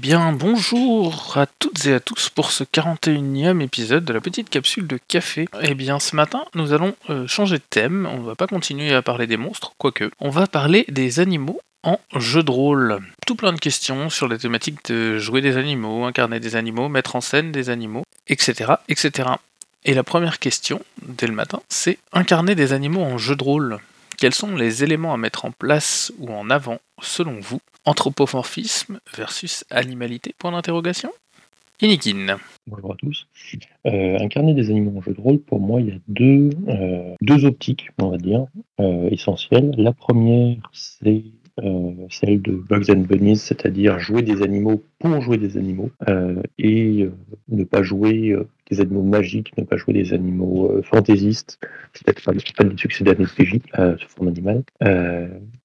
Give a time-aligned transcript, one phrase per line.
[0.00, 4.86] Bien, bonjour à toutes et à tous pour ce 41e épisode de la petite capsule
[4.88, 5.46] de café.
[5.62, 8.08] Eh bien, ce matin, nous allons euh, changer de thème.
[8.12, 10.10] On ne va pas continuer à parler des monstres, quoique.
[10.18, 12.98] On va parler des animaux en jeu de rôle.
[13.26, 17.14] Tout plein de questions sur les thématiques de jouer des animaux, incarner des animaux, mettre
[17.14, 18.74] en scène des animaux, etc.
[18.88, 19.30] etc.
[19.86, 23.78] Et la première question, dès le matin, c'est incarner des animaux en jeu de rôle.
[24.16, 29.66] Quels sont les éléments à mettre en place ou en avant, selon vous Anthropomorphisme versus
[29.68, 30.34] animalité?
[30.38, 31.10] Point d'interrogation
[31.82, 32.38] Inikin.
[32.66, 33.26] Bonjour à tous.
[33.86, 37.14] Euh, incarner des animaux en jeu de rôle, pour moi, il y a deux, euh,
[37.20, 38.46] deux optiques, on va dire,
[38.80, 39.74] euh, essentielles.
[39.76, 41.24] La première, c'est
[42.10, 47.02] celle de Bugs and Bunnies, c'est-à-dire jouer des animaux pour jouer des animaux euh, et
[47.02, 47.12] euh,
[47.48, 48.36] ne pas jouer
[48.70, 51.58] des animaux magiques, ne pas jouer des animaux fantaisistes,
[51.92, 53.58] peut-être pas, des succès PJ
[53.98, 54.62] sous forme animale,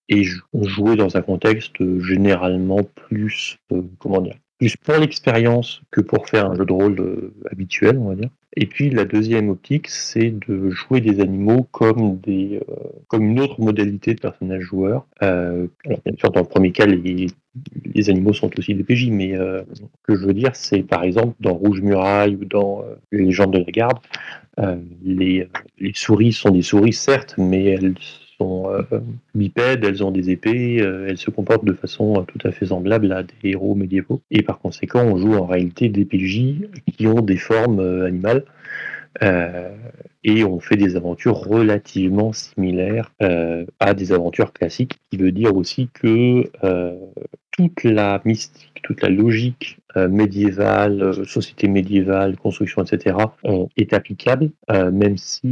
[0.09, 3.57] et jouer dans un contexte généralement plus,
[3.99, 8.15] comment dire, plus pour l'expérience que pour faire un jeu de rôle habituel, on va
[8.15, 8.29] dire.
[8.55, 12.74] Et puis la deuxième optique, c'est de jouer des animaux comme des euh,
[13.07, 15.05] comme une autre modalité de personnage joueur.
[15.21, 17.27] Euh, alors bien sûr, dans le premier cas, les,
[17.85, 19.62] les animaux sont aussi des PJ, mais euh,
[20.04, 23.60] que je veux dire, c'est par exemple dans Rouge Muraille ou dans Les légendes de
[23.60, 23.99] la garde,
[25.05, 25.48] les,
[25.80, 27.93] les souris sont des souris certes, mais elles
[28.41, 28.84] euh,
[29.35, 33.12] bipèdes, elles ont des épées, euh, elles se comportent de façon tout à fait semblable
[33.12, 34.21] à des héros médiévaux.
[34.31, 38.43] Et par conséquent, on joue en réalité des PJ qui ont des formes euh, animales.
[40.23, 43.12] et on fait des aventures relativement similaires
[43.79, 46.43] à des aventures classiques, qui veut dire aussi que
[47.51, 54.51] toute la mystique, toute la logique médiévale, euh, société médiévale, construction, etc., euh, est applicable,
[54.70, 55.48] même si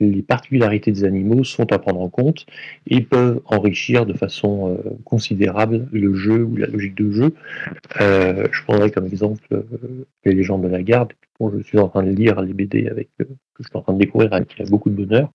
[0.00, 2.46] les, particularités des animaux sont à prendre en compte
[2.86, 7.34] et peuvent enrichir de façon considérable le jeu ou la logique de jeu.
[7.98, 9.64] je prendrai comme exemple
[10.24, 11.12] les légendes de la garde.
[11.38, 13.24] Bon, je suis en train de lire les BD avec que
[13.58, 15.30] je suis en train de découvrir avec beaucoup de bonheur,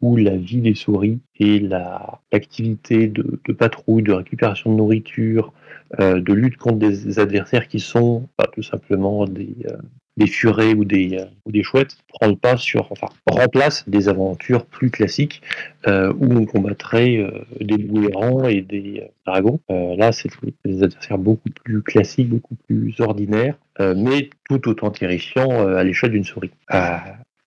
[0.00, 5.63] où la vie des souris et l'activité de, patrouille, de récupération de nourriture, euh,
[5.98, 9.76] de lutte contre des adversaires qui sont pas tout simplement des, euh,
[10.16, 14.08] des furets ou des, euh, ou des chouettes, prend le pas sur, enfin, remplace des
[14.08, 15.42] aventures plus classiques
[15.86, 17.26] où on combattrait
[17.60, 19.60] des loups errants et des dragons.
[19.68, 20.30] là, c'est
[20.64, 26.24] des adversaires beaucoup plus classiques, beaucoup plus ordinaires, mais tout autant terrifiants à l'échelle d'une
[26.24, 26.52] souris.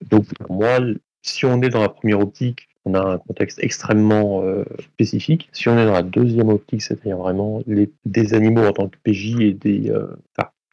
[0.08, 0.78] donc, pour moi,
[1.22, 5.48] si on est dans la première optique, on a un contexte extrêmement euh, spécifique.
[5.52, 8.96] Si on est dans la deuxième optique, c'est-à-dire vraiment les, des animaux en tant que
[9.04, 10.06] PJ et des, euh,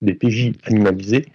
[0.02, 1.26] des PJ animalisés,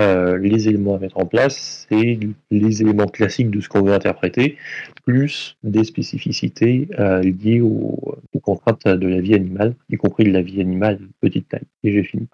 [0.00, 2.18] euh, les éléments à mettre en place, c'est
[2.50, 4.58] les éléments classiques de ce qu'on veut interpréter,
[5.04, 10.42] plus des spécificités euh, liées aux, contraintes de la vie animale, y compris de la
[10.42, 11.62] vie animale de petite taille.
[11.84, 12.26] Et j'ai fini.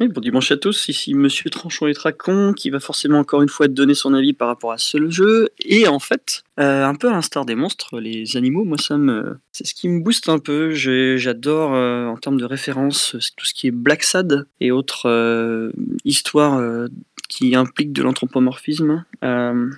[0.00, 3.48] Oui, bon dimanche à tous, ici Monsieur Tranchon et Tracon, qui va forcément encore une
[3.48, 5.50] fois donner son avis par rapport à ce jeu.
[5.64, 9.38] Et en fait, euh, un peu à l'instar des monstres, les animaux, moi ça me,
[9.52, 10.72] c'est ce qui me booste un peu.
[10.72, 15.08] J'adore en termes de référence tout ce qui est Black Sad et autres
[16.04, 16.88] histoires euh,
[17.28, 19.70] qui implique de l'anthropomorphisme, euh,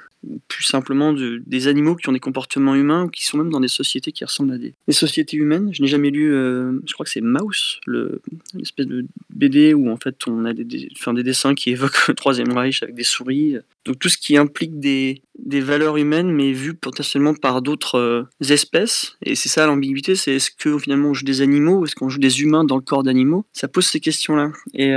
[0.49, 3.61] plus simplement de, des animaux qui ont des comportements humains ou qui sont même dans
[3.61, 5.71] des sociétés qui ressemblent à des, sociétés humaines.
[5.73, 9.97] Je n'ai jamais lu, euh, je crois que c'est Mouse, l'espèce de BD où en
[9.97, 13.57] fait on a des, des, des dessins qui évoquent le Troisième Reich avec des souris.
[13.87, 19.17] Donc tout ce qui implique des, des valeurs humaines mais vues potentiellement par d'autres espèces.
[19.25, 22.11] Et c'est ça l'ambiguïté, c'est est-ce que finalement on joue des animaux ou est-ce qu'on
[22.11, 23.47] joue des humains dans le corps d'animaux?
[23.53, 24.53] Ça pose ces questions-là.
[24.75, 24.93] Et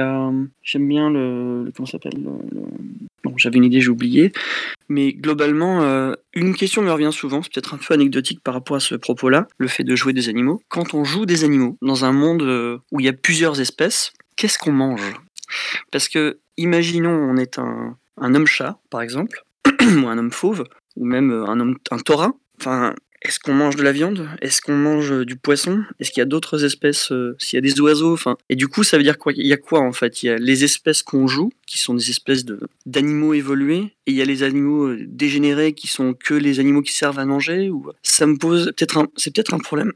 [0.63, 2.19] j'aime bien le, comment s'appelle
[3.23, 4.31] Bon, j'avais une idée, j'ai oublié.
[4.89, 8.75] Mais globalement, euh, une question me revient souvent, c'est peut-être un peu anecdotique par rapport
[8.75, 10.61] à ce propos-là, le fait de jouer des animaux.
[10.67, 14.11] Quand on joue des animaux dans un monde euh, où il y a plusieurs espèces,
[14.35, 15.13] qu'est-ce qu'on mange?
[15.91, 19.43] Parce que, imaginons, on est un, un homme-chat, par exemple,
[19.81, 22.35] ou un homme fauve, ou même un homme un taurin.
[22.59, 22.93] Enfin,
[23.23, 24.27] est-ce qu'on mange de la viande?
[24.41, 25.83] Est-ce qu'on mange euh, du poisson?
[25.99, 28.13] Est-ce qu'il y a d'autres espèces euh, S'il y a des oiseaux?
[28.13, 29.31] Enfin, Et du coup, ça veut dire quoi?
[29.35, 30.23] Il y a quoi en fait?
[30.23, 32.45] Il y a les espèces qu'on joue, qui sont des espèces
[32.85, 36.81] d'animaux évolués, et il y a les animaux euh, dégénérés qui sont que les animaux
[36.81, 37.91] qui servent à manger ou...
[38.03, 39.93] Ça me pose peut-être un problème,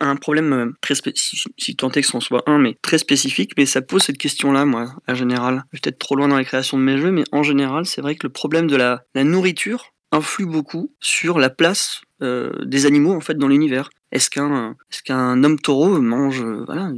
[0.00, 4.18] un problème très si que ce soit un, mais très spécifique, mais ça pose cette
[4.18, 5.64] question-là, moi, en général.
[5.72, 8.02] Je vais peut-être trop loin dans la création de mes jeux, mais en général, c'est
[8.02, 13.12] vrai que le problème de la nourriture influe beaucoup sur la place euh, des animaux
[13.12, 13.90] en fait dans l'univers.
[14.12, 16.90] Est-ce qu'un est-ce qu'un homme taureau mange euh, voilà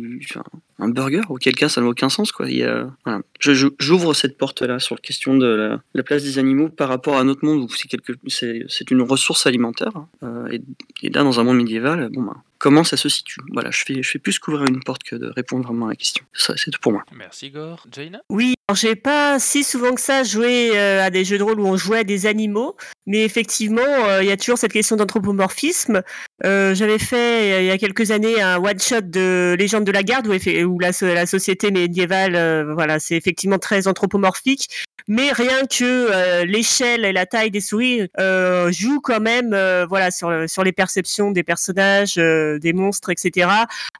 [0.78, 2.32] un burger, auquel cas ça n'a aucun sens.
[2.32, 2.48] Quoi.
[2.50, 3.20] Il y a, voilà.
[3.40, 7.16] Je- J'ouvre cette porte-là sur la question de la, la place des animaux par rapport
[7.18, 9.90] à notre monde où c'est quelque- c'est c'est une ressource alimentaire.
[9.96, 10.08] hein.
[10.22, 10.60] Euh, et,
[11.02, 13.40] et là, dans un monde médiéval, bon, bah, comment ça se situe?
[13.52, 15.96] Voilà, je fais, je fais plus qu'ouvrir une porte que de répondre vraiment à la
[15.96, 16.24] question.
[16.32, 17.02] Ça, c'est tout pour moi.
[17.16, 17.84] Merci Gore.
[17.92, 18.20] Jaina?
[18.30, 21.60] Oui, alors j'ai pas si souvent que ça joué euh, à des jeux de rôle
[21.60, 22.76] où on jouait à des animaux,
[23.06, 26.02] mais effectivement, euh, il y a toujours cette question d'anthropomorphisme.
[26.44, 30.02] Euh, J'avais fait il y a quelques années un one shot de Légende de la
[30.02, 30.32] Garde où,
[30.68, 34.68] où la, so- la société médiévale, euh, voilà, c'est effectivement très anthropomorphique.
[35.10, 39.56] Mais rien que euh, l'échelle et la taille des souris euh, jouent quand même,
[39.88, 43.48] voilà, sur le- sur les perceptions des personnages, des monstres, etc.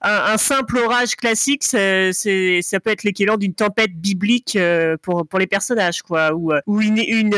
[0.03, 4.59] Un, simple orage classique, ça peut être l'équivalent d'une tempête biblique
[5.03, 6.35] pour les personnages, quoi.
[6.35, 7.31] Ou ou une,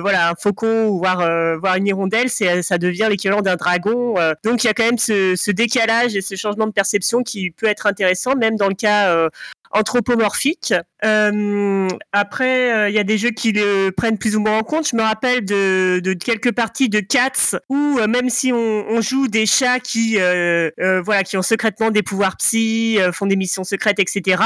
[0.00, 4.14] voilà un faucon ou une hirondelle, ça devient l'équivalent d'un dragon.
[4.44, 7.50] donc il y a quand même ce, ce décalage et ce changement de perception qui
[7.50, 9.28] peut être intéressant, même dans le cas euh,
[9.70, 10.72] anthropomorphique.
[11.04, 14.62] Euh, après, euh, il y a des jeux qui le prennent plus ou moins en
[14.62, 14.88] compte.
[14.88, 19.80] Je me rappelle de, quelques parties de Cats où même si on, joue des chats
[19.80, 24.42] qui, voilà, qui ont secrètement des pouvoirs psy, font des missions secrètes, etc.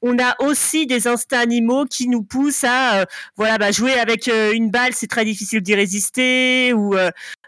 [0.00, 3.04] On a aussi des instincts animaux qui nous poussent à,
[3.36, 6.94] voilà, bah, jouer avec une balle, c'est très difficile d'y résister, ou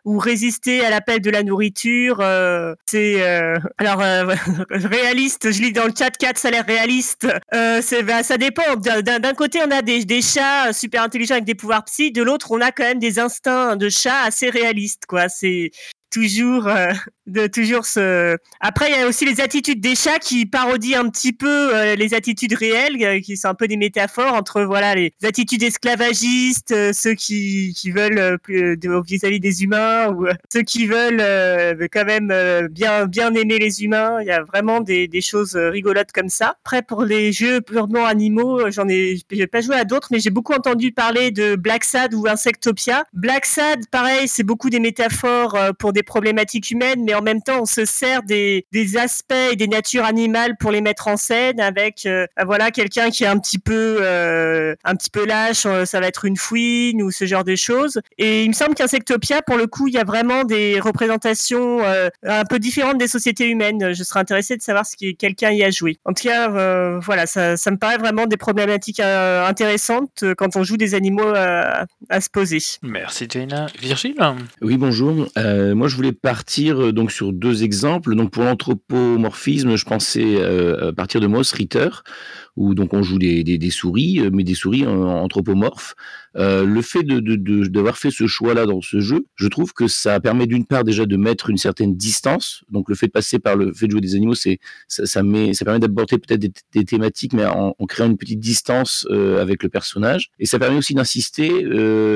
[0.04, 2.20] ou résister à l'appel de la nourriture.
[2.20, 4.34] euh, c'est euh, alors euh,
[4.70, 5.52] réaliste.
[5.52, 7.26] Je lis dans le chat, 4 ça a l'air réaliste.
[7.52, 8.76] Bah, ça dépend.
[8.76, 12.12] D'un- côté, on a des, chats super intelligents avec des pouvoirs psy.
[12.12, 15.06] De l'autre, on a quand même des instincts de chat assez réalistes.
[15.06, 15.70] Quoi, c'est
[16.10, 16.68] toujours
[17.30, 18.36] de toujours ce.
[18.60, 21.94] Après, il y a aussi les attitudes des chats qui parodient un petit peu euh,
[21.94, 26.72] les attitudes réelles, euh, qui sont un peu des métaphores entre voilà les attitudes esclavagistes,
[26.72, 31.22] euh, ceux qui, qui veulent vis-à-vis des humains ou ceux qui veulent
[31.92, 34.18] quand même bien bien aimer les humains.
[34.20, 36.56] Il y a vraiment des, choses rigolotes comme ça.
[36.64, 40.30] Après, pour les jeux purement animaux, j'en ai j'ai pas joué à d'autres, mais j'ai
[40.30, 43.04] beaucoup entendu parler de Black Sad ou Insectopia.
[43.12, 47.62] Black Sad, pareil, c'est beaucoup des métaphores pour des problématiques humaines, mais en même temps,
[47.62, 51.60] on se sert des, des aspects et des natures animales pour les mettre en scène
[51.60, 55.84] avec, euh, voilà, quelqu'un qui est un petit peu, euh, un petit peu lâche, euh,
[55.84, 58.00] ça va être une fouine ou ce genre de choses.
[58.18, 62.08] Et il me semble qu'Insectopia, pour le coup, il y a vraiment des représentations euh,
[62.24, 63.92] un peu différentes des sociétés humaines.
[63.92, 65.98] Je serais intéressée de savoir si quelqu'un y a joué.
[66.04, 70.56] En tout cas, euh, voilà, ça, ça me paraît vraiment des problématiques euh, intéressantes quand
[70.56, 72.58] on joue des animaux euh, à se poser.
[72.82, 73.66] Merci Jaina.
[73.78, 74.16] Virgile?
[74.60, 75.28] Oui, bonjour.
[75.38, 78.14] Euh, moi, je voulais partir euh, sur deux exemples.
[78.14, 81.88] Donc, pour l'anthropomorphisme, je pensais euh, à partir de Moss Ritter,
[82.60, 85.94] où donc on joue des, souris, euh, mais des souris euh, anthropomorphes.
[86.36, 90.46] Euh, le fait d'avoir fait ce choix-là dans ce jeu, je trouve que ça permet
[90.46, 92.62] d'une part déjà de mettre une certaine distance.
[92.70, 94.50] Donc, le fait de passer par le fait de jouer des animaux, ça,
[94.88, 99.62] ça, met, ça permet d'aborder peut-être des, thématiques, mais en, créant une petite distance avec
[99.62, 100.30] le personnage.
[100.38, 101.50] Et ça permet aussi d'insister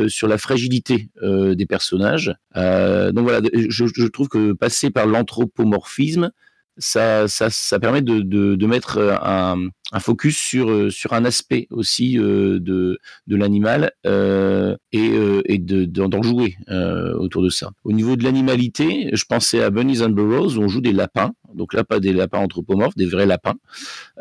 [0.09, 2.35] sur la fragilité des personnages.
[2.55, 6.31] Donc voilà, je, trouve que passer par l'anthropomorphisme,
[6.79, 7.27] ça,
[7.81, 12.99] permet de mettre un, un focus sur, euh, sur un aspect aussi euh, de,
[13.29, 15.13] de l'animal euh, et,
[15.47, 16.57] et de, d'en jouer
[17.19, 17.71] autour de ça.
[17.85, 21.33] Au niveau de l'animalité, je pensais à Bunnies and Burrows où on joue des lapins,
[21.55, 23.55] donc là pas des lapins anthropomorphes, des vrais lapins.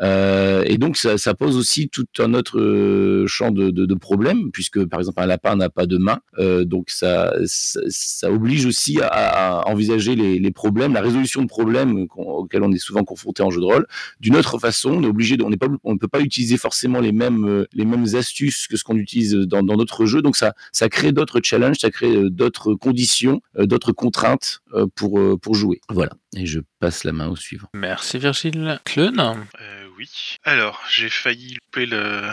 [0.00, 5.22] Et donc ça, pose aussi tout un autre champ de, de, problèmes, puisque par exemple
[5.22, 6.18] un lapin n'a pas de main,
[6.64, 12.62] donc ça, ça, oblige aussi à, envisager les, les problèmes, la résolution de problèmes auxquels
[12.62, 13.86] on est souvent confronté en jeu de rôle,
[14.20, 14.94] d'une autre façon.
[14.94, 15.36] On est obligé,
[15.68, 18.84] pas, on ne peut pas utiliser forcément les mêmes euh, les mêmes astuces que ce
[18.84, 22.30] qu'on utilise dans dans d'autres jeux, donc ça ça crée d'autres challenges, ça crée euh,
[22.30, 24.60] d'autres conditions, euh, d'autres contraintes
[24.96, 25.80] pour pour jouer.
[25.88, 26.12] Voilà.
[26.36, 27.68] Et je passe la main au suivant.
[27.74, 28.80] Merci Virgile.
[28.84, 30.36] Clun Euh, oui.
[30.42, 32.28] Alors, j'ai failli louper le,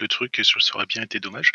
[0.00, 1.52] le truc et ça aurait bien été dommage.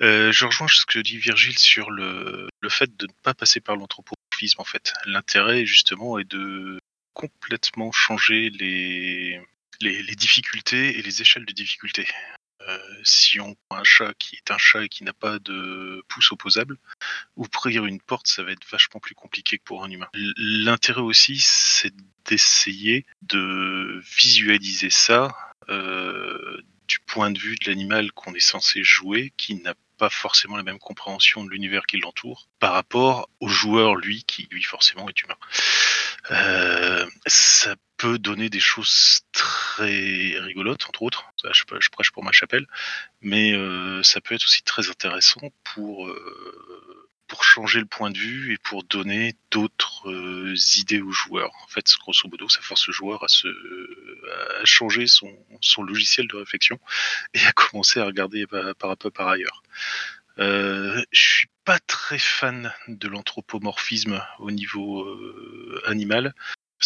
[0.00, 3.60] Euh, je rejoins ce que dit Virgile sur le, le fait de ne pas passer
[3.60, 4.94] par l'anthropomorphisme en fait.
[5.06, 6.78] L'intérêt justement est de
[7.12, 9.40] complètement changer les,
[9.80, 12.06] les, difficultés et les échelles de difficulté.
[12.68, 16.02] Euh, si on prend un chat qui est un chat et qui n'a pas de
[16.08, 16.78] pouce opposable,
[17.36, 20.08] ouvrir une porte, ça va être vachement plus compliqué que pour un humain.
[20.36, 25.36] L'intérêt aussi, c'est d'essayer de visualiser ça
[25.68, 30.56] euh, du point de vue de l'animal qu'on est censé jouer, qui n'a pas forcément
[30.56, 35.08] la même compréhension de l'univers qui l'entoure, par rapport au joueur, lui, qui lui forcément
[35.08, 35.36] est humain.
[36.30, 41.24] Euh, ça peut donner des choses très rigolotes, entre autres.
[41.52, 42.66] Je prêche pour ma chapelle,
[43.20, 45.40] mais euh, ça peut être aussi très intéressant
[45.74, 46.95] pour euh,
[47.28, 51.52] pour changer le point de vue et pour donner d'autres euh, idées aux joueurs.
[51.64, 53.48] En fait, grosso modo, ça force le joueur à se
[54.60, 55.28] a changé son,
[55.82, 56.78] logiciel de réflexion
[57.34, 59.62] et a commencé à regarder par, par ailleurs.
[60.38, 66.34] Euh, je suis pas très fan de l'anthropomorphisme au niveau euh, animal,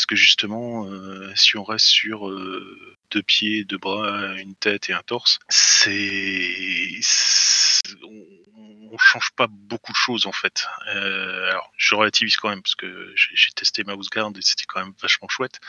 [0.00, 4.88] parce que justement, euh, si on reste sur euh, deux pieds, deux bras, une tête
[4.88, 7.00] et un torse, c'est
[8.02, 10.66] on, change pas beaucoup de choses en fait.
[10.95, 14.80] Euh, alors, je relativise quand même parce que j'ai testé Mouse Guard et c'était quand
[14.80, 15.61] même vachement chouette.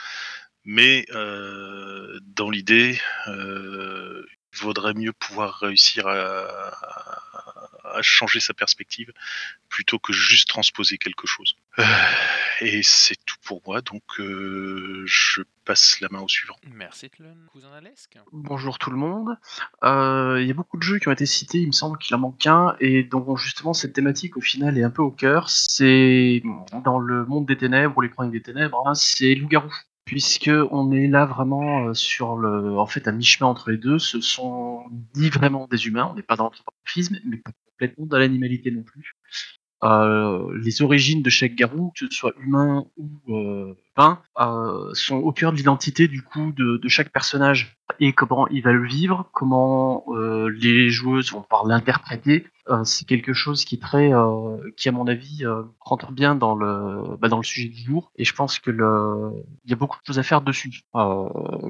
[0.64, 6.72] Mais dans l'idée, il vaudrait mieux pouvoir réussir à,
[8.00, 9.12] changer sa perspective
[9.68, 11.54] plutôt que juste transposer quelque chose.
[12.62, 16.56] Euh, et c'est tout pour moi, donc euh, je passe la main au suivant.
[16.74, 17.34] Merci Tlun.
[17.50, 19.36] Cousin Alesque Bonjour tout le monde.
[19.84, 22.14] Euh, il y a beaucoup de jeux qui ont été cités, il me semble qu'il
[22.16, 25.48] en manque un, et dont justement cette thématique au final est un peu au cœur.
[25.50, 26.42] C'est
[26.84, 29.72] dans le monde des ténèbres, ou les chroniques des ténèbres, hein, c'est Loup-garou
[30.04, 34.00] puisque on est là vraiment sur le, en fait, à mi-chemin entre les deux.
[34.00, 34.82] Ce sont
[35.14, 38.82] ni vraiment des humains, on n'est pas dans l'anthropomorphisme, mais pas complètement dans l'animalité non
[38.82, 39.14] plus.
[39.84, 43.74] Euh, les origines de chaque garou, que ce soit humain ou
[44.40, 48.72] euh, sont au cœur de l'identité du coup de, chaque personnage et comment il va
[48.72, 52.46] le vivre, comment euh, les joueuses vont pouvoir l'interpréter.
[52.68, 54.12] Euh, c'est quelque chose qui est très,
[54.76, 55.44] qui à mon avis
[55.80, 58.10] rentre bien dans le, bah, dans le sujet du jour.
[58.16, 58.70] Et je pense que
[59.64, 60.82] il y a beaucoup de choses à faire dessus,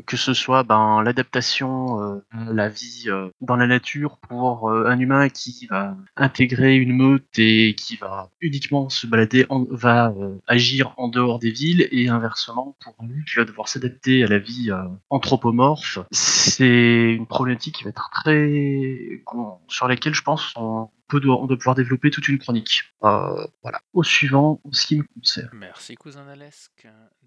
[0.07, 3.09] que ce soit ben, l'adaptation la vie
[3.41, 8.89] dans la nature pour un humain qui va intégrer une meute et qui va uniquement
[8.89, 10.15] se balader, va
[10.47, 14.39] agir en dehors des villes et inversement pour lui qui va devoir s'adapter à la
[14.39, 14.71] vie
[15.11, 19.23] anthropomorphe c'est une problématique qui va être très
[19.69, 22.85] sur laquelle je pense on peut on doit pouvoir développer toute une chronique.
[23.05, 23.81] Euh, voilà.
[23.93, 25.51] Au suivant, en ce qui me concerne.
[25.53, 26.87] Merci cousin Alesque.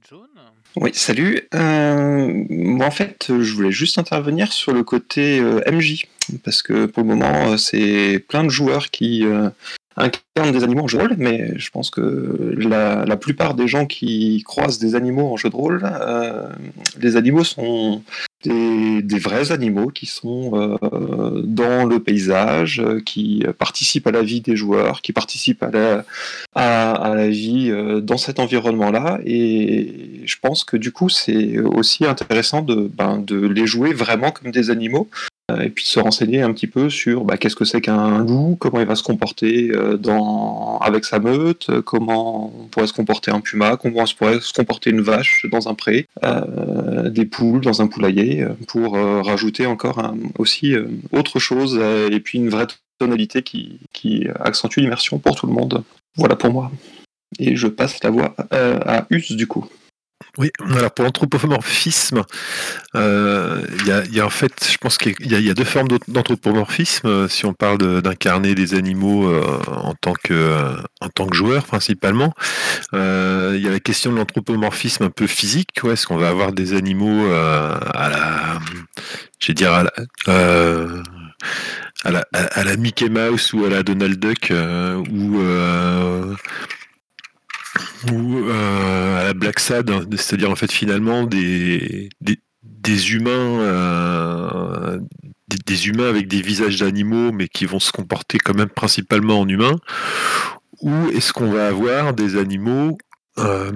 [0.10, 0.28] John
[0.76, 1.42] Oui, salut.
[1.54, 6.06] Euh, moi en fait, je voulais juste intervenir sur le côté euh, MJ
[6.44, 9.24] parce que pour le moment, c'est plein de joueurs qui
[9.98, 13.68] incarnent des animaux en jeu de rôle, mais je pense que la, la, plupart des
[13.68, 16.50] gens qui croisent des animaux en jeu de rôle, euh,
[17.00, 18.04] les animaux sont
[18.44, 24.42] des, des, vrais animaux qui sont euh, dans le paysage, qui participent à la vie
[24.42, 26.06] des joueurs, qui participent à la,
[26.56, 31.58] à, à la vie euh, dans cet environnement-là, et je pense que du coup c'est
[31.60, 35.10] aussi intéressant de, ben, de les jouer vraiment comme des animaux,
[35.62, 38.58] et puis de se renseigner un petit peu sur bah, qu'est-ce que c'est qu'un loup,
[38.60, 43.42] comment il va se comporter dans, avec sa meute, comment on pourrait se comporter un
[43.42, 47.88] puma, comment pourrait se comporter une vache dans un pré, euh, des poules dans un
[47.88, 51.80] poulailler, pour euh, rajouter encore aussi euh, autre chose,
[52.12, 52.68] et puis une vraie
[53.00, 55.84] tonalité qui, qui accentue l'immersion pour tout le monde.
[56.16, 56.72] Voilà pour moi.
[57.40, 59.66] Et je passe la voix à Us du coup.
[60.38, 62.24] Oui, alors pour l'anthropomorphisme,
[62.96, 67.30] euh, il y, a en fait, je pense qu'il y, a deux formes d'anthropomorphisme.
[67.30, 71.66] Si on parle d'incarner des animaux euh, en tant que euh, en tant que joueur
[71.66, 72.34] principalement,
[72.94, 75.70] il y a la question de l'anthropomorphisme un peu physique.
[75.86, 78.60] Est-ce qu'on va avoir des animaux à la,
[79.40, 79.92] je dire à la,
[82.32, 84.52] à la Mickey Mouse ou à la Donald Duck
[85.12, 85.40] ou
[88.12, 92.10] ou euh, à la Black Sad, c'est-à-dire en fait finalement des,
[93.12, 95.00] humains, euh,
[95.48, 99.48] des, humains avec des visages d'animaux, mais qui vont se comporter quand même principalement en
[99.48, 99.76] humains,
[100.82, 102.98] ou est-ce qu'on va avoir des animaux
[103.38, 103.72] euh,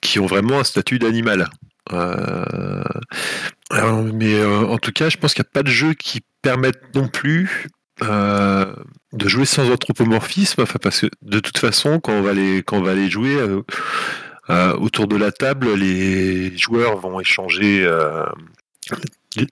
[0.00, 1.48] qui ont vraiment un statut d'animal
[4.12, 7.08] mais en tout cas, je pense qu'il n'y a pas de jeu qui permettent non
[7.08, 7.68] plus
[8.02, 8.72] euh,
[9.12, 13.62] de jouer sans anthropomorphisme, parce que de toute façon, quand on va les, jouer euh,
[14.50, 17.88] euh, autour de la table, les joueurs vont échanger.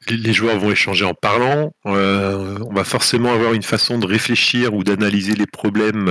[0.09, 1.73] Les, joueurs vont échanger en parlant.
[1.85, 6.11] On va forcément avoir une façon de réfléchir ou d'analyser les problèmes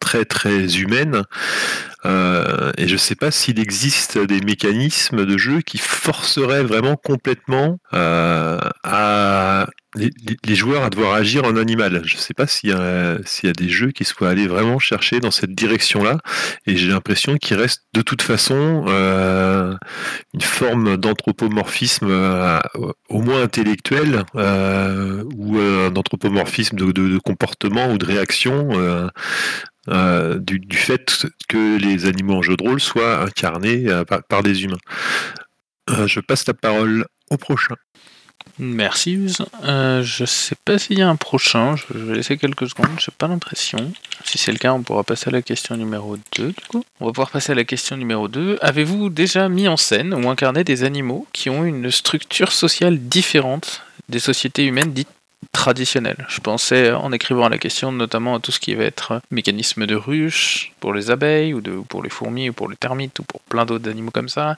[0.00, 0.76] très très
[2.04, 2.72] humaines.
[2.78, 7.78] et je ne sais pas s'il existe des mécanismes de jeu qui forceraient vraiment complètement
[7.92, 12.02] à les, joueurs à devoir agir en animal.
[12.04, 15.30] Je ne sais pas s'il y, a des jeux qui soient allés vraiment chercher dans
[15.30, 16.18] cette direction-là,
[16.66, 19.74] et j'ai l'impression qu'il reste de toute façon euh,
[20.32, 22.58] une forme d'anthropomorphisme euh,
[23.08, 28.70] au moins intellectuel, euh, ou euh, un de, comportement ou de réaction.
[29.88, 34.64] Euh, du, fait que les animaux en jeu de rôle soient incarnés par, par, des
[34.64, 34.78] humains.
[35.88, 37.76] je passe la parole au prochain.
[38.58, 39.26] Merci.
[39.64, 43.12] Euh, je sais pas s'il y a un prochain, je vais laisser quelques secondes, j'ai
[43.16, 43.92] pas l'impression.
[44.24, 46.84] Si c'est le cas, on pourra passer à la question numéro 2 du coup.
[47.00, 48.58] On va pouvoir passer à la question numéro 2.
[48.60, 53.82] Avez-vous déjà mis en scène ou incarné des animaux qui ont une structure sociale différente
[54.08, 55.08] des sociétés humaines dites
[55.52, 59.20] traditionnelles Je pensais en écrivant à la question notamment à tout ce qui va être
[59.30, 63.18] mécanisme de ruche pour les abeilles ou de, pour les fourmis ou pour les termites
[63.18, 64.56] ou pour plein d'autres animaux comme ça.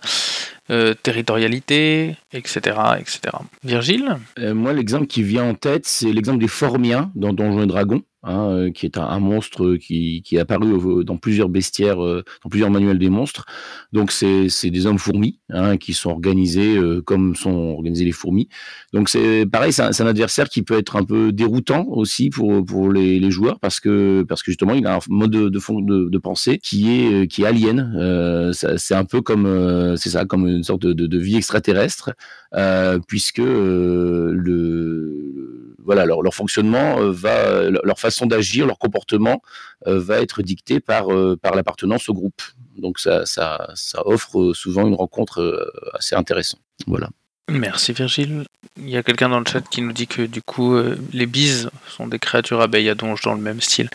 [0.68, 3.20] Euh, territorialité, etc., etc.
[3.62, 4.16] Virgile?
[4.40, 8.02] Euh, moi, l'exemple qui vient en tête, c'est l'exemple des Formiens dans Donjons et Dragons,
[8.26, 12.50] hein, euh, qui est un, monstre qui, qui est apparu dans plusieurs bestiaires, euh, dans
[12.50, 13.46] plusieurs manuels des monstres.
[13.92, 18.48] Donc, c'est des hommes fourmis hein, qui sont organisés euh, comme sont organisés les fourmis.
[18.92, 22.92] Donc, c'est pareil, c'est un, adversaire qui peut être un peu déroutant aussi pour, pour
[22.92, 26.90] les, joueurs parce que, parce que justement, il a un mode de, de, pensée qui
[26.90, 27.94] est, euh, qui est alien.
[27.96, 32.12] Euh, c'est un peu comme, euh, c'est ça, comme une sorte de, vie extraterrestre,
[32.54, 35.55] euh, puisque euh, le,
[35.86, 39.40] voilà, leur, leur fonctionnement euh, va, leur façon d'agir, leur comportement
[39.86, 42.42] euh, va être dicté par, euh, par l'appartenance au groupe.
[42.76, 46.60] Donc ça, ça, ça offre euh, souvent une rencontre euh, assez intéressante.
[46.86, 47.08] Voilà.
[47.48, 48.44] Merci Virgile.
[48.76, 51.26] Il y a quelqu'un dans le chat qui nous dit que du coup euh, les
[51.26, 53.88] bises sont des créatures abeilles à donge dans le même style.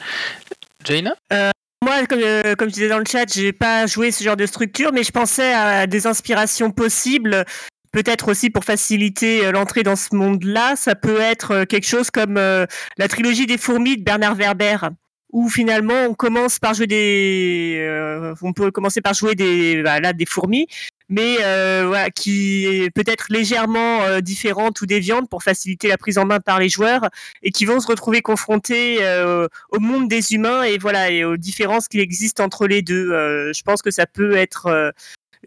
[0.83, 1.13] Jaina?
[1.83, 4.45] Moi, comme, euh, comme je disais dans le chat, j'ai pas joué ce genre de
[4.45, 7.43] structure, mais je pensais à des inspirations possibles.
[7.91, 12.09] Peut-être aussi pour faciliter euh, l'entrée dans ce monde-là, ça peut être euh, quelque chose
[12.09, 12.65] comme euh,
[12.97, 14.77] la trilogie des fourmis de Bernard Werber,
[15.33, 19.99] où finalement on commence par jouer des, euh, on peut commencer par jouer des, bah,
[19.99, 20.67] là, des fourmis,
[21.09, 26.23] mais euh, voilà, qui est peut-être légèrement différente ou déviante pour faciliter la prise en
[26.23, 27.09] main par les joueurs
[27.43, 28.99] et qui vont se retrouver confrontés
[29.71, 33.07] au monde des humains et voilà et aux différences qui existent entre les deux.
[33.51, 34.93] Je pense que ça peut être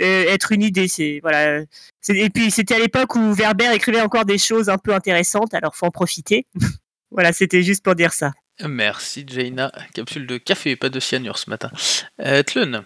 [0.00, 0.88] être une idée.
[0.88, 1.62] C'est voilà.
[2.08, 5.76] Et puis c'était à l'époque où Werber écrivait encore des choses un peu intéressantes, alors
[5.76, 6.46] faut en profiter.
[7.10, 8.32] voilà, c'était juste pour dire ça.
[8.60, 9.72] Merci Jaina.
[9.94, 11.70] Capsule de café, pas de cyanure ce matin.
[12.20, 12.84] Euh, Tlun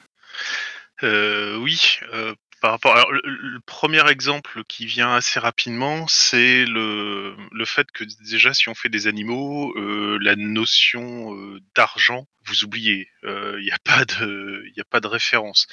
[1.02, 2.96] Euh, oui, euh, par rapport.
[2.96, 8.54] Alors, le, le premier exemple qui vient assez rapidement, c'est le, le fait que déjà,
[8.54, 13.10] si on fait des animaux, euh, la notion euh, d'argent, vous oubliez.
[13.22, 15.66] Il n'y a pas de, il a pas de référence.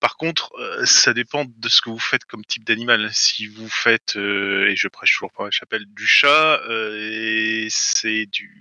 [0.00, 3.10] Par contre, euh, ça dépend de ce que vous faites comme type d'animal.
[3.14, 8.26] Si vous faites, euh, et je prêche toujours par la chapelle, du chat, euh, c'est
[8.26, 8.52] du,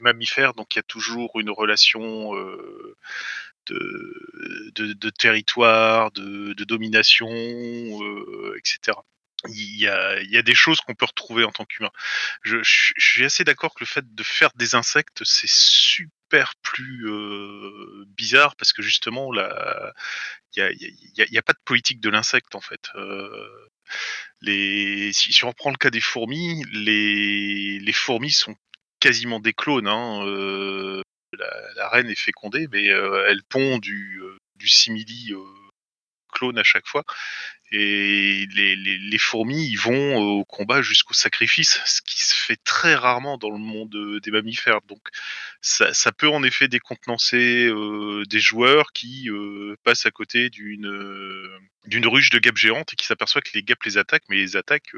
[0.00, 2.32] mammifère, donc il y a toujours une relation
[3.66, 7.28] de, territoire, de, domination,
[8.56, 8.98] etc.
[9.48, 11.92] Il y, a, des choses qu'on peut retrouver en tant qu'humain.
[12.42, 16.13] Je, je suis assez d'accord que le fait de faire des insectes, c'est super
[16.62, 17.06] plus
[18.16, 19.40] bizarre parce que justement, il
[20.56, 22.90] n'y a, pas de politique de l'insecte en fait.
[24.40, 28.56] Les, si, on reprend le cas des fourmis, les, les fourmis sont
[29.00, 29.88] quasiment des clones.
[29.88, 30.24] Hein,
[31.76, 34.20] la, reine est fécondée, mais elle pond du,
[34.56, 35.32] du simili
[36.34, 37.04] clone à chaque fois.
[37.76, 43.36] Et les, fourmis, ils vont au combat jusqu'au sacrifice, ce qui se fait très rarement
[43.36, 44.80] dans le monde euh, des mammifères.
[44.86, 45.00] Donc,
[45.60, 50.86] ça, peut en effet décontenancer euh, des joueurs qui euh, passent à côté d'une
[52.06, 54.94] ruche de guêpes géantes et qui s'aperçoivent que les guêpes les attaquent, mais les attaquent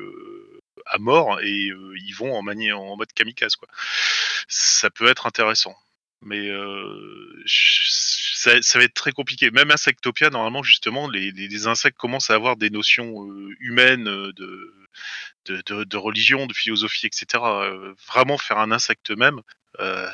[0.84, 3.56] à mort et ils vont en, en mode kamikaze.
[4.48, 5.74] Ça peut être intéressant
[6.22, 9.50] mais euh, ça, va être très compliqué.
[9.50, 14.74] Même Insectopia, normalement, justement, les, insectes commencent à avoir des notions euh, humaines de,
[15.46, 17.26] de, de, religion, de philosophie, etc.
[17.44, 19.40] Euh, vraiment faire un insecte même,
[19.80, 20.08] euh,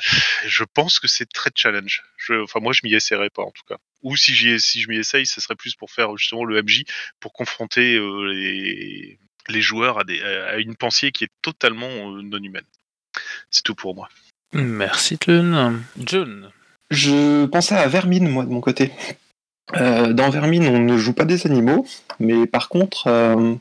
[0.47, 2.03] je pense que c'est très challenge.
[2.31, 3.79] Enfin, moi, je m'y essaierai pas, en tout cas.
[4.03, 6.85] Ou si, je m'y essaye, ce serait plus pour faire justement le MJ,
[7.21, 8.33] pour confronter euh,
[9.49, 12.67] les, joueurs à, une pensée qui est totalement euh, non humaine.
[13.51, 14.09] C'est tout pour moi.
[14.53, 15.81] Merci Tlun.
[15.99, 16.51] John.
[16.91, 18.93] Je pensais à Vermine, moi, de mon côté.
[19.77, 21.87] Euh, dans Vermine, on ne joue pas des animaux,
[22.21, 23.55] mais par contre, euh,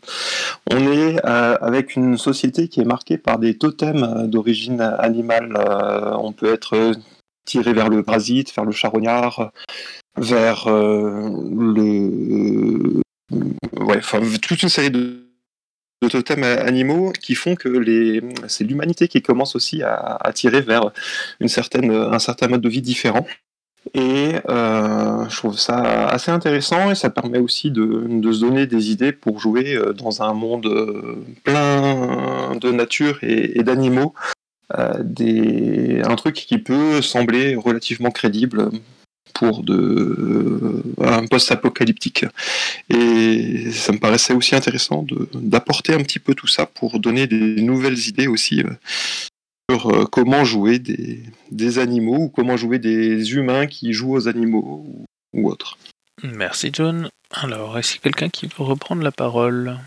[0.69, 5.57] on est euh, avec une société qui est marquée par des totems d'origine animale.
[6.19, 6.91] On peut être
[7.45, 9.51] tiré vers le parasite, vers le charognard,
[10.17, 11.81] vers le...
[13.79, 15.30] Ouais, enfin, toute une série de
[16.01, 18.21] de totems animaux qui font que les...
[18.47, 20.91] c'est l'humanité qui commence aussi à, tirer vers
[21.39, 23.25] une certaine, un certain mode de vie différent.
[23.93, 28.91] Et euh, je trouve ça assez intéressant et ça permet aussi de, se donner des
[28.91, 30.67] idées pour jouer dans un monde
[31.43, 34.13] plein de nature et, d'animaux.
[34.77, 36.01] Euh, des...
[36.03, 38.69] Un truc qui peut sembler relativement crédible
[39.41, 42.25] pour de, euh, un post-apocalyptique.
[42.91, 47.59] Et ça me paraissait aussi intéressant d'apporter un petit peu tout ça pour donner des
[47.63, 48.69] nouvelles idées aussi euh,
[49.67, 54.85] sur euh, comment jouer des, animaux ou comment jouer des humains qui jouent aux animaux
[54.85, 55.79] ou, ou autres.
[56.21, 57.09] Merci John.
[57.31, 59.79] Alors, est-ce quelqu'un qui veut reprendre la parole?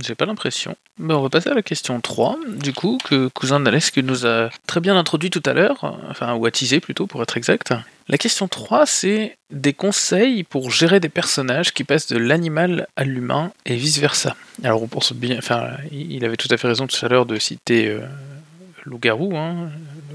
[0.00, 0.76] J'ai pas l'impression.
[0.98, 4.48] Mais on va passer à la question 3, du coup, que Cousin Nalesque nous a
[4.66, 7.72] très bien introduit tout à l'heure, enfin, ou attisé plutôt pour être exact.
[8.08, 13.04] La question 3, c'est des conseils pour gérer des personnages qui passent de l'animal à
[13.04, 14.34] l'humain et vice-versa.
[14.64, 17.38] Alors on pense bien, enfin, il avait tout à fait raison tout à l'heure de
[17.38, 18.00] citer euh,
[18.84, 19.70] Loup-garou, hein,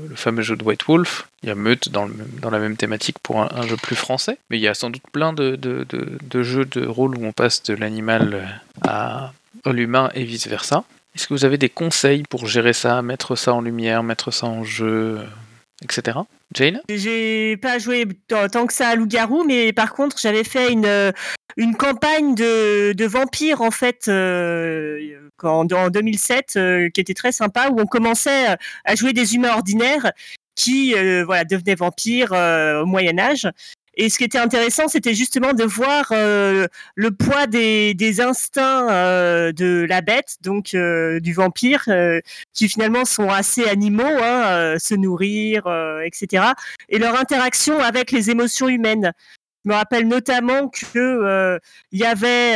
[0.10, 1.30] le fameux jeu de White Wolf.
[1.44, 2.10] Il y a Meute dans,
[2.42, 4.38] dans la même thématique pour un, jeu plus français.
[4.50, 7.26] Mais il y a sans doute plein de, de- de- de jeux de rôle où
[7.26, 8.92] on passe de l'animal à,
[9.26, 9.34] à
[9.66, 10.84] l'humain et vice-versa.
[11.16, 14.46] Est-ce que vous avez des conseils pour gérer ça, mettre ça en lumière, mettre ça
[14.46, 15.20] en jeu,
[15.82, 16.20] etc.
[16.54, 16.82] Jane?
[16.90, 21.12] J'ai pas joué tant que ça à Loup-garou, mais par contre, j'avais fait une, euh,
[21.58, 27.70] une campagne de, de vampires, en fait, euh, en 2007, euh, qui était très sympa,
[27.70, 30.12] où on commençait à jouer des humains ordinaires
[30.56, 30.94] qui
[31.26, 33.48] voilà, devenaient vampires au Moyen-Âge.
[34.00, 39.52] Et ce qui était intéressant, c'était justement de voir euh, le poids des, instincts euh,
[39.52, 41.84] de la bête, donc euh, du vampire,
[42.54, 45.68] qui finalement sont assez animaux, hein, se nourrir,
[46.06, 46.46] etc.
[46.90, 49.14] Et leur interaction avec les émotions humaines.
[49.66, 51.60] Je me rappelle notamment que euh,
[51.92, 52.56] il y avait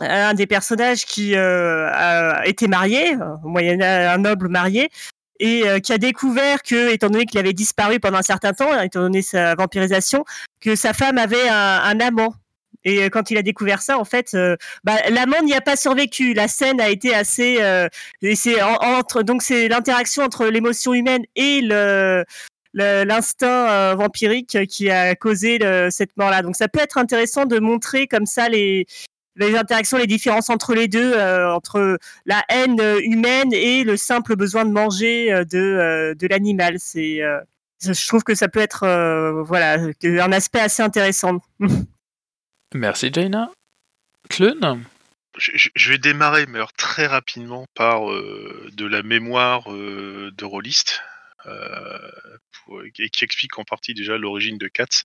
[0.00, 4.90] un des personnages qui a été marié, un noble marié,
[5.40, 8.80] et euh, qui a découvert que, étant donné qu'il avait disparu pendant un certain temps,
[8.80, 10.24] étant donné sa vampirisation,
[10.60, 12.34] que sa femme avait un, amant.
[12.84, 15.76] Et euh, quand il a découvert ça, en fait, euh, bah, l'amant n'y a pas
[15.76, 16.34] survécu.
[16.34, 17.58] La scène a été assez.
[18.34, 21.60] c'est en- entre donc c'est l'interaction entre l'émotion humaine et
[22.74, 25.58] l'instinct vampirique qui a causé
[25.90, 26.42] cette mort-là.
[26.42, 28.86] Donc ça peut être intéressant de montrer comme ça les
[29.36, 33.96] les interactions, les différences entre les deux, euh, entre la haine euh, humaine et le
[33.96, 36.76] simple besoin de manger euh, de euh, de l'animal.
[36.78, 37.40] C'est euh,
[37.82, 41.40] je trouve que ça peut être euh, voilà un aspect assez intéressant.
[42.74, 43.50] Merci Jaina.
[44.28, 44.82] Clun
[45.38, 50.46] Je, vais démarrer, mais alors très rapidement, par euh, de la mémoire euh, de
[51.46, 51.98] euh,
[52.64, 55.02] pour- et qui explique en partie déjà l'origine de Katz.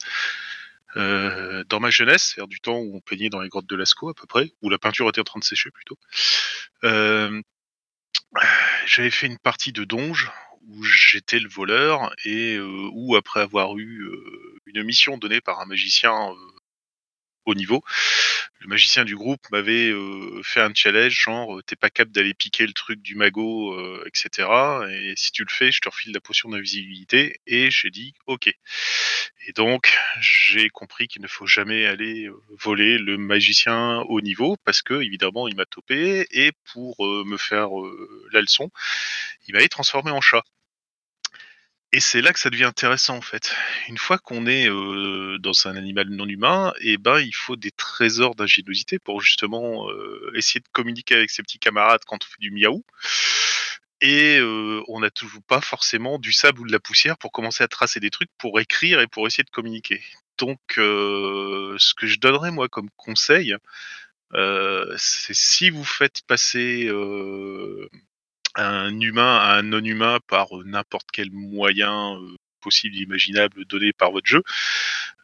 [0.98, 4.10] Euh, dans ma jeunesse, c'est-à-dire du temps où on peignait dans les grottes de Lascaux
[4.10, 5.98] à peu près, où la peinture était en train de sécher plutôt,
[6.84, 7.42] euh,
[8.86, 10.32] j'avais fait une partie de Donge
[10.68, 14.06] où j'étais le voleur et euh, où après avoir eu
[14.66, 16.34] une mission donnée par un magicien
[17.46, 17.84] haut niveau,
[18.62, 22.36] le magicien du groupe m'avait euh, fait un challenge genre euh, t'es pas capable d'aller
[22.36, 24.48] piquer le truc du magot, euh, etc.
[24.92, 27.40] Et si tu le fais, je te refile la potion d'invisibilité.
[27.48, 28.54] Et j'ai dit ok.
[29.48, 34.84] Et donc j'ai compris qu'il ne faut jamais aller voler le magicien haut niveau parce
[34.84, 37.70] que évidemment il m'a topé et pour me faire
[38.32, 38.70] la leçon,
[39.48, 40.44] il m'avait transformé en chat.
[41.94, 43.54] Et c'est là que ça devient intéressant en fait.
[43.90, 47.72] Une fois qu'on est euh, dans un animal non humain, et ben il faut des
[47.72, 52.40] trésors d'ingéniosité pour justement euh, essayer de communiquer avec ses petits camarades quand on fait
[52.40, 52.86] du miaou.
[54.00, 57.64] Et euh, on n'a toujours pas forcément du sable ou de la poussière pour commencer
[57.64, 60.02] à tracer des trucs, pour écrire et pour essayer de communiquer.
[60.38, 63.56] Donc ce que je donnerais moi comme conseil,
[64.34, 66.90] c'est si vous faites passer
[68.56, 72.18] un humain à un non-humain par n'importe quel moyen
[72.62, 74.44] possible, imaginable donné par votre jeu,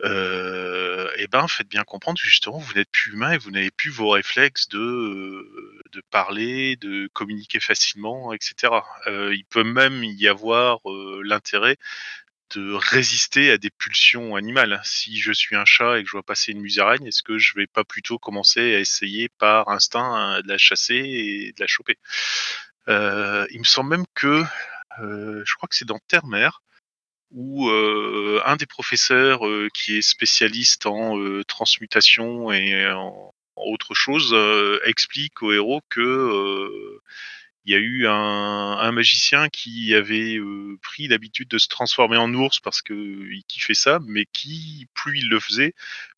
[0.04, 3.92] euh, ben faites bien comprendre que justement vous n'êtes plus humain et vous n'avez plus
[3.92, 5.46] vos réflexes de
[6.10, 8.74] parler, de communiquer facilement, etc.
[9.08, 10.80] Il peut même y avoir
[11.24, 11.78] l'intérêt
[12.56, 14.80] de résister à des pulsions animales.
[14.84, 17.54] Si je suis un chat et que je vois passer une musaraigne, est-ce que je
[17.56, 21.68] vais pas plutôt commencer à essayer par instinct hein, de la chasser et de la
[21.68, 21.98] choper?
[22.88, 24.44] Il me semble même que,
[25.00, 26.62] euh, je crois que c'est dans Terre-Mer,
[27.32, 33.94] où euh, un des professeurs euh, qui est spécialiste en euh, transmutation et en, autre
[33.94, 37.02] chose euh, explique au héros que euh,
[37.66, 42.34] il y a eu un, magicien qui avait euh, pris l'habitude de se transformer en
[42.34, 45.74] ours parce que il kiffait ça, mais qui, plus il le faisait,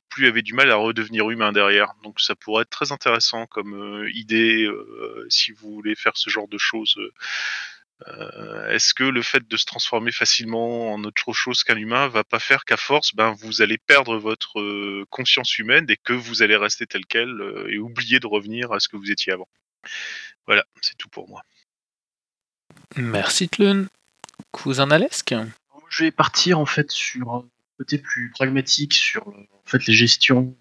[0.10, 1.94] plus il avait du mal à redevenir humain derrière.
[2.04, 6.30] Donc ça pourrait être très intéressant comme euh, idée euh, si vous voulez faire ce
[6.30, 7.00] genre de choses.
[8.08, 12.24] Euh, Est-ce que le fait de se transformer facilement en autre chose qu'un humain va
[12.24, 16.42] pas faire qu'à force, ben vous allez perdre votre euh, conscience humaine et que vous
[16.42, 19.50] allez rester tel quel euh, et oublier de revenir à ce que vous étiez avant.
[20.46, 21.44] Voilà, c'est tout pour moi.
[22.96, 23.88] Merci Tlun.
[24.52, 25.36] Cousin Alesque
[25.90, 27.44] Je vais partir en fait sur
[27.80, 30.56] côté plus pragmatique sur en fait les gestions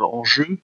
[0.00, 0.58] en jeu,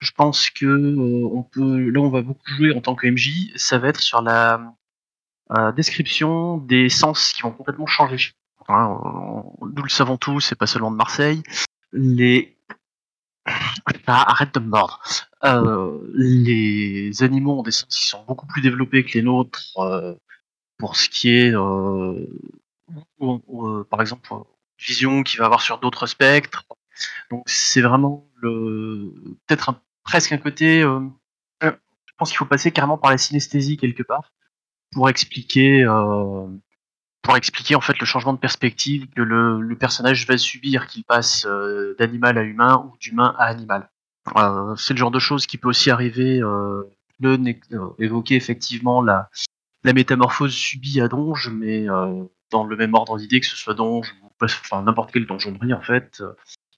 [0.00, 3.78] je pense que on peut là on va beaucoup jouer en tant que MJ, ça
[3.78, 4.74] va être sur la
[5.76, 8.32] description des sens qui vont complètement changer.
[8.68, 11.42] Nous le savons tous, c'est pas seulement de Marseille.
[11.92, 12.56] Les
[14.06, 15.00] ah, arrête de me mordre.
[15.44, 20.14] Euh, les animaux ont des sens qui sont beaucoup plus développés que les nôtres euh,
[20.78, 22.26] pour ce qui est, euh,
[23.90, 24.28] par exemple,
[24.82, 26.64] vision qu'il va avoir sur d'autres spectres.
[27.30, 30.82] Donc c'est vraiment peut-être presque un côté.
[30.82, 34.32] je pense qu'il faut passer carrément par la synesthésie quelque part
[34.92, 35.84] pour expliquer
[37.22, 41.46] pour expliquer en fait le changement de perspective que le, personnage va subir, qu'il passe
[41.46, 43.90] euh, d'animal à humain ou d'humain à animal.
[44.36, 46.40] Euh, c'est le genre de choses qui peut aussi arriver.
[46.40, 46.82] Euh,
[47.20, 47.38] le
[48.00, 49.30] évoquer effectivement la,
[49.84, 51.86] la métamorphose subie à Donge, mais
[52.52, 56.22] dans le même ordre d'idée que ce soit Donge ou n'importe quel donjonnerie en fait.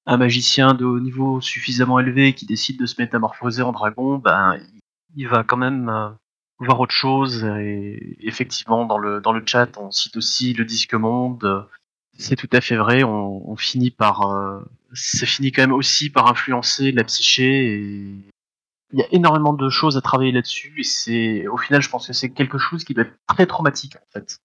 [0.06, 4.58] Un magicien de haut niveau suffisamment élevé qui décide de se métamorphoser en dragon, ben
[5.16, 6.16] il va quand même
[6.58, 7.44] voir autre chose.
[7.44, 11.66] Et effectivement, dans le, dans le chat, on cite aussi le disque monde.
[12.18, 13.02] C'est tout à fait vrai.
[13.02, 14.60] On, finit par, euh,
[14.92, 17.74] ça finit quand même aussi par influencer la psyché.
[18.92, 20.74] Il y a énormément de choses à travailler là-dessus.
[20.78, 23.96] Et c'est, au final, je pense que c'est quelque chose qui doit être très traumatique
[23.96, 24.38] en fait.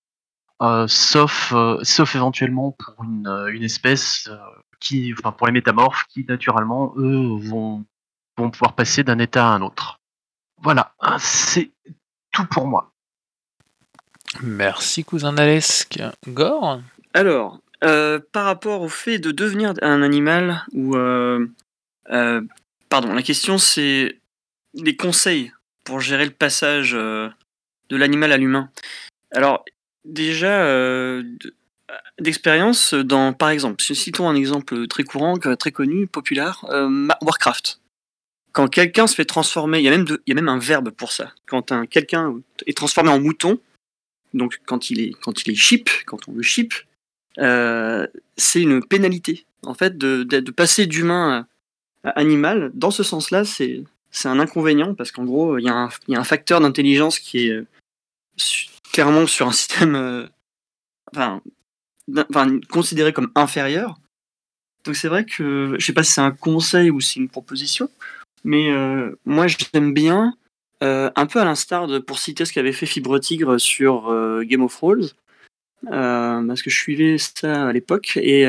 [0.62, 4.38] Euh, sauf, euh, sauf éventuellement pour une, une espèce euh,
[4.82, 7.86] qui, enfin pour les métamorphes, qui naturellement eux vont,
[8.38, 10.02] vont pouvoir passer d'un état à un autre.
[10.62, 11.72] Voilà, c'est
[12.34, 12.92] tout pour moi.
[14.42, 16.02] Merci, cousin Alesque.
[16.28, 16.82] Gore?
[17.14, 20.98] Alors, euh, par rapport au fait de devenir un animal, ou.
[20.98, 21.48] Euh,
[22.10, 22.42] euh,
[22.90, 24.20] pardon, la question c'est
[24.74, 25.54] les conseils
[25.86, 27.32] pour gérer le passage de
[27.90, 28.70] l'animal à l'humain.
[29.32, 29.64] Alors,
[30.10, 31.22] déjà,
[32.20, 36.66] d'expérience, dans, par exemple, citons un exemple très courant, très connu, populaire,
[37.22, 37.80] Warcraft
[38.52, 40.90] quand quelqu'un se fait transformer, il y, a même il y a même un verbe
[40.90, 41.32] pour ça.
[41.46, 43.60] Quand un, quelqu'un est transformé en mouton,
[44.34, 45.34] donc quand il est, quand
[46.06, 46.44] quand on le
[47.38, 49.46] euh, c'est une pénalité.
[49.64, 51.48] En fait, de, de, passer d'humain
[52.04, 55.74] à, animal, dans ce sens-là, c'est, c'est un inconvénient parce qu'en gros, il y, a
[55.74, 57.68] un, il y a un facteur d'intelligence qui est euh,
[59.00, 60.28] clairement sur un système euh,
[61.16, 61.42] enfin,
[62.70, 63.98] considéré comme inférieur.
[64.84, 67.30] Donc c'est vrai que je sais pas si c'est un conseil ou si c'est une
[67.30, 67.90] proposition,
[68.44, 70.34] mais euh, moi, j'aime bien,
[70.84, 74.64] euh, un peu à l'instar de, pour citer ce qu'avait fait Fibre Tigre sur Game
[74.64, 75.08] of Thrones,
[75.86, 78.42] parce que je suivais ça à l'époque, et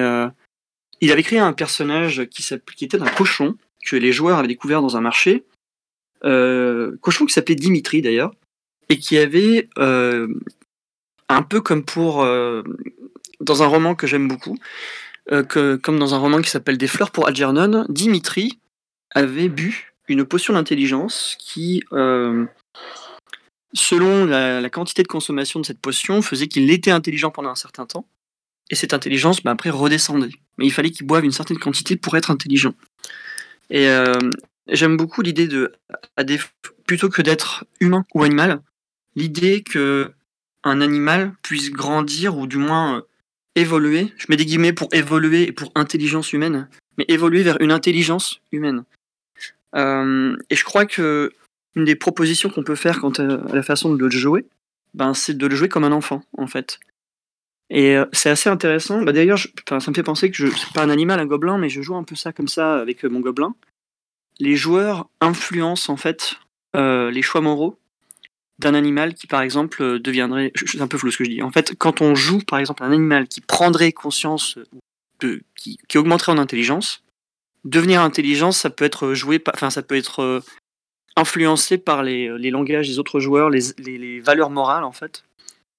[1.01, 3.55] il avait créé un personnage qui, qui était un cochon,
[3.87, 5.45] que les joueurs avaient découvert dans un marché,
[6.23, 8.33] cochon qui s'appelait Dimitri d'ailleurs,
[8.91, 12.27] et qui avait, un peu comme pour,
[13.41, 14.59] dans un roman que j'aime beaucoup,
[15.29, 18.59] que, comme dans un roman qui s'appelle Des fleurs pour Algernon, Dimitri
[19.15, 22.45] avait bu une potion d'intelligence qui, euh,
[23.73, 27.87] selon la, quantité de consommation de cette potion, faisait qu'il était intelligent pendant un certain
[27.87, 28.07] temps.
[28.71, 30.33] Et cette intelligence, bah, après, redescendait.
[30.59, 32.75] Mais il fallait qu'il boive une certaine quantité pour être intelligent.
[33.69, 34.15] Et euh,
[34.69, 35.73] j'aime beaucoup l'idée de,
[36.87, 38.61] plutôt que d'être humain ou animal,
[39.17, 40.13] l'idée que
[40.65, 43.03] un animal puisse grandir ou du moins euh,
[43.55, 44.13] évoluer.
[44.19, 46.69] Je mets des guillemets pour évoluer et pour intelligence humaine,
[46.99, 48.85] mais évoluer vers une intelligence humaine.
[49.75, 51.33] Euh, et je crois que
[51.77, 54.45] une des propositions qu'on peut faire quant à la façon de le jouer,
[54.95, 56.81] ben, c'est de le jouer comme un enfant, en fait.
[57.71, 59.03] Et euh, c'est assez intéressant.
[59.03, 61.69] Bah, D'ailleurs, ça me fait penser que je c'est pas un animal, un gobelin, mais
[61.69, 63.55] je joue un peu ça comme ça avec mon gobelin.
[64.41, 66.37] Les joueurs influencent en fait
[66.75, 67.80] les choix moraux
[68.61, 70.53] d'un animal qui, par exemple, deviendrait.
[70.55, 71.43] C'est un peu flou ce que je dis.
[71.43, 74.59] En fait, quand on joue, par exemple, un animal qui prendrait conscience,
[75.21, 77.03] de, qui, qui augmenterait en intelligence,
[77.65, 80.41] devenir intelligent, ça peut être joué, enfin ça peut être euh,
[81.17, 85.25] influencé par les, les, langages des autres joueurs, les, les, valeurs morales en fait.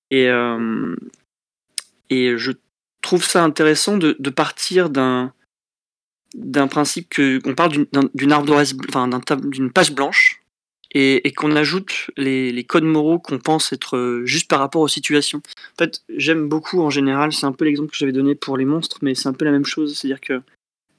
[0.09, 0.95] Et, euh,
[2.09, 2.51] et je
[3.01, 5.33] trouve ça intéressant de, partir d'un
[6.33, 9.09] d'un principe que qu'on parle d'une ardoise, enfin
[9.43, 10.30] d'une page blanche
[10.93, 15.39] et, qu'on ajoute les, codes moraux qu'on pense être euh, juste par rapport aux situations.
[15.39, 18.65] En fait, j'aime beaucoup en général, c'est un peu l'exemple que j'avais donné pour les
[18.65, 20.41] monstres, mais c'est un peu la même chose, c'est-à-dire que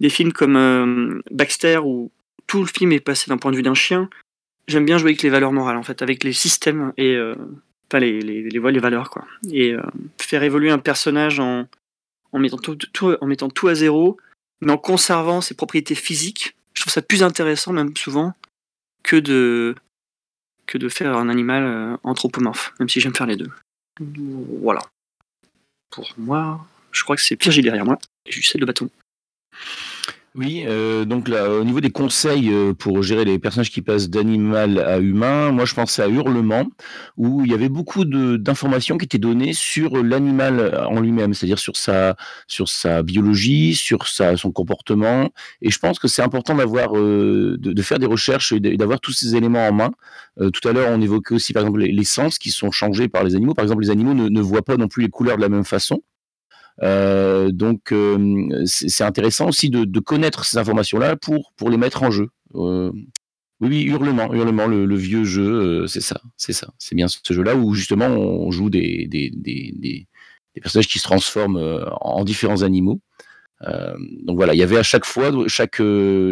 [0.01, 2.11] des films comme euh, Baxter où
[2.47, 4.09] tout le film est passé d'un point de vue d'un chien,
[4.67, 7.35] j'aime bien jouer avec les valeurs morales en fait, avec les systèmes et euh,
[7.89, 9.27] pas les, les, les, valeurs quoi.
[9.53, 9.75] Et
[10.19, 11.69] faire évoluer un personnage en,
[12.33, 12.79] mettant tout,
[13.21, 14.17] en mettant tout à zéro,
[14.63, 18.33] mais en conservant ses propriétés physiques, je trouve ça plus intéressant même souvent
[19.03, 19.75] que de
[20.67, 23.51] que de faire un animal anthropomorphe, même si j'aime faire les deux.
[24.01, 24.81] Voilà.
[25.91, 28.89] Pour moi, je crois que c'est Virgile derrière moi, et sais le bâton.
[30.35, 34.09] Oui, euh, donc là, au niveau des conseils euh, pour gérer les personnages qui passent
[34.09, 36.65] d'animal à humain, moi je pensais à Hurlement,
[37.19, 41.77] où il y avait beaucoup d'informations qui étaient données sur l'animal en lui-même, c'est-à-dire sur
[41.77, 42.17] sa,
[42.47, 45.29] sur sa biologie, sur sa, son comportement.
[45.61, 49.01] Et je pense que c'est important d'avoir, euh, de, de faire des recherches et d'avoir
[49.01, 49.91] tous ces éléments en main.
[50.39, 53.23] Tout à l'heure, on évoquait aussi par exemple les, les sens qui sont changés par
[53.23, 53.53] les animaux.
[53.53, 55.65] Par exemple, les animaux ne, ne voient pas non plus les couleurs de la même
[55.65, 56.01] façon.
[56.83, 62.11] Euh, donc, euh, c'est intéressant aussi de, connaître ces informations-là pour, pour les mettre en
[62.11, 62.29] jeu.
[62.55, 62.91] Euh,
[63.61, 66.73] oui, oui, Hurlement, Hurlement, le, vieux jeu, c'est ça, c'est ça.
[66.79, 70.07] C'est bien ce jeu-là où justement on joue des, des, des, des,
[70.61, 73.01] personnages qui se transforment en différents animaux.
[74.25, 75.81] Donc voilà, il y avait à chaque fois, chaque,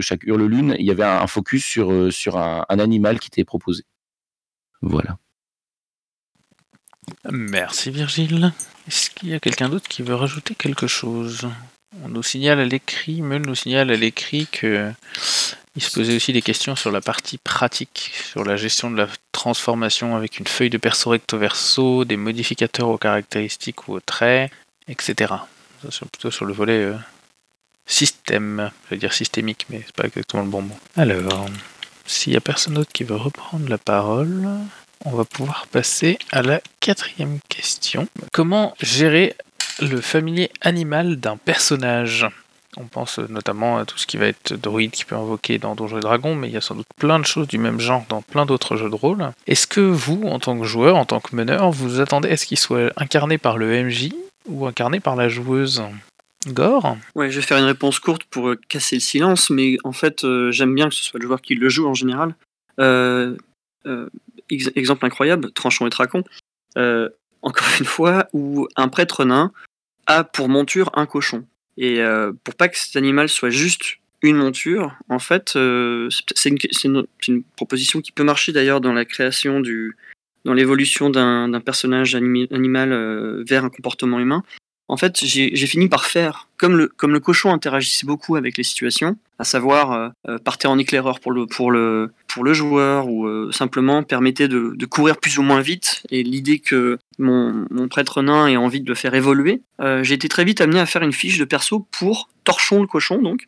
[0.01, 3.85] chaque Hurle-Lune, il y avait un, focus sur, sur un, un animal qui était proposé.
[4.83, 5.17] Voilà.
[7.31, 8.53] Merci Virgile.
[8.89, 11.49] Est-ce qu'il y a quelqu'un d'autre qui veut rajouter quelque chose?
[12.05, 14.93] On nous signale à l'écrit, Meul nous signale à l'écrit que
[15.77, 19.09] il se posait aussi des questions sur la partie pratique, sur la gestion de la
[19.33, 24.51] transformation avec une feuille de perso recto verso, des modificateurs aux caractéristiques ou aux traits,
[24.89, 25.15] etc.
[25.83, 26.97] Ça, c'est plutôt sur le volet euh,
[27.87, 30.79] système, je vais dire systémique, mais c'est pas exactement le bon mot.
[30.97, 31.49] Alors,
[32.05, 34.49] s'il y a personne d'autre qui veut reprendre la parole,
[35.05, 38.09] on va pouvoir passer à la quatrième question.
[38.33, 39.35] Comment gérer
[39.81, 42.27] le familier animal d'un personnage?
[42.77, 45.99] On pense notamment à tout ce qui va être droïde qui peut invoquer dans Donjons
[45.99, 48.23] et Dragons, mais il y a sans doute plein de choses du même genre dans
[48.23, 49.33] plein d'autres jeux de rôle.
[49.47, 52.47] Est-ce que vous, en tant que joueur, en tant que meneur, vous attendez à ce
[52.47, 54.11] qu'il soit incarné par le MJ
[54.47, 55.83] ou incarné par la joueuse?
[56.47, 56.97] Gore?
[57.17, 60.25] Ouais, je vais faire une réponse courte pour euh, casser le silence, mais en fait,
[60.25, 62.35] euh, j'aime bien que ce soit le joueur qui le joue en général.
[62.79, 63.37] Euh,
[63.87, 64.09] euh,
[64.57, 66.25] ex- exemple incroyable, Tranchon et Tracon.
[66.77, 67.09] Euh,
[67.43, 69.53] encore une fois, où un prêtre nain
[70.07, 71.47] a pour monture un cochon.
[71.77, 76.51] Et euh, pour pas que cet animal soit juste une monture, en fait, euh, c'est
[76.85, 77.07] une,
[77.57, 79.97] proposition qui peut marcher d'ailleurs dans la création du,
[80.45, 84.43] dans l'évolution d'un personnage animal vers un comportement humain.
[84.91, 89.45] En fait, j'ai fini par faire, comme le, cochon interagissait beaucoup avec les situations, à
[89.45, 91.47] savoir euh, euh, partait en éclaireur pour le,
[92.53, 96.03] joueur ou euh, simplement permettait de, courir plus ou moins vite.
[96.11, 100.29] Et l'idée que mon, prêtre nain ait envie de le faire évoluer, euh, j'ai été
[100.29, 103.47] très vite amené à faire une fiche de perso pour Torchon le cochon, donc,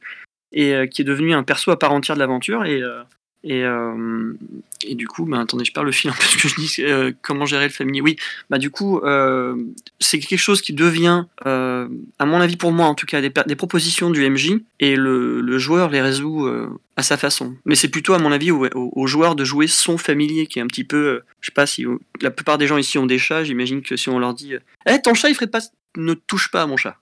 [0.52, 2.64] et qui est devenu un perso à part entière de l'aventure.
[2.66, 2.81] Et,
[3.44, 4.33] et, euh,
[4.90, 6.74] du coup, bah, attendez, je perds le fil un peu que je dis.
[6.81, 8.16] euh, comment gérer le familier Oui,
[8.50, 9.57] bah du coup, euh,
[10.00, 13.31] c'est quelque chose qui devient, euh, à mon avis pour moi en tout cas, des,
[13.57, 17.55] propositions du MJ et le, le joueur les résout euh, à sa façon.
[17.64, 20.59] Mais c'est plutôt à mon avis au, au- au joueur de jouer son familier qui
[20.59, 21.85] est un petit peu, euh, je sais pas si
[22.20, 24.55] la plupart des gens ici ont des chats, j'imagine que si on leur dit,
[24.87, 25.61] eh ton chat il ferait pas,
[25.96, 26.96] ne touche pas à mon chat.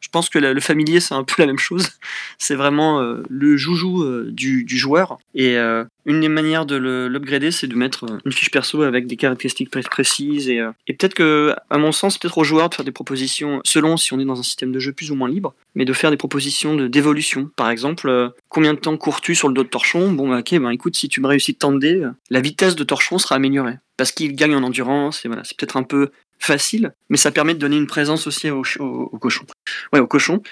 [0.00, 1.88] Je pense que le familier, c'est un peu la même chose.
[2.38, 5.18] C'est vraiment euh, le joujou euh, du, joueur.
[5.34, 9.16] Et euh, une des manières de l'upgrader, c'est de mettre une fiche perso avec des
[9.16, 10.48] caractéristiques pré- précises.
[10.48, 14.12] Et, peut-être que, à mon sens, peut-être au joueur de faire des propositions, selon si
[14.12, 16.16] on est dans un système de jeu plus ou moins libre, mais de faire des
[16.16, 17.50] propositions de- d'évolution.
[17.56, 20.12] Par exemple, combien de temps cours-tu sur le dos de torchon?
[20.12, 22.76] Bon, bah, ok, bah, écoute, si tu me réussis tant de dés, euh, la vitesse
[22.76, 23.76] de torchon sera améliorée.
[23.96, 26.10] Parce qu'il gagne en endurance, et voilà, c'est peut-être un peu
[26.44, 29.44] facile, mais ça permet de donner une présence aussi au, ch- au- au cochon.
[29.92, 30.42] Ouais, au cochon,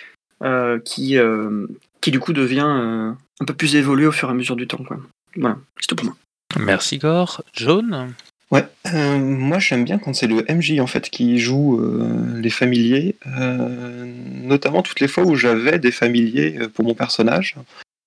[0.42, 1.66] euh, qui, euh,
[2.00, 4.66] qui du coup devient euh, un peu plus évolué au fur et à mesure du
[4.66, 4.82] temps.
[4.82, 4.98] Quoi.
[5.36, 6.16] Voilà, c'est tout pour moi.
[6.58, 7.42] Merci Gore.
[7.52, 8.12] John?
[8.50, 12.50] Ouais, euh, moi j'aime bien quand c'est le MJ en fait qui joue euh, les
[12.50, 14.04] familiers, euh,
[14.42, 17.56] notamment toutes les fois où j'avais des familiers pour mon personnage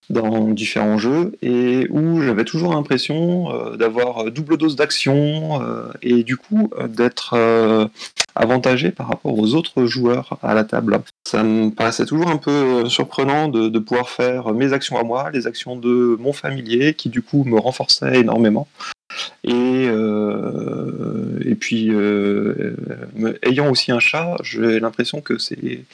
[0.09, 6.23] dans différents jeux et où j'avais toujours l'impression euh, d'avoir double dose d'action euh, et
[6.23, 7.87] du coup euh, d'être euh,
[8.35, 11.01] avantagé par rapport aux autres joueurs à la table.
[11.27, 15.31] Ça me paraissait toujours un peu euh, surprenant de, pouvoir faire mes actions à moi,
[15.31, 18.67] les actions de mon familier qui du coup me renforçaient énormément.
[19.43, 22.75] Et, euh, et puis, euh,
[23.43, 25.85] ayant aussi un chat, j'ai l'impression que c'est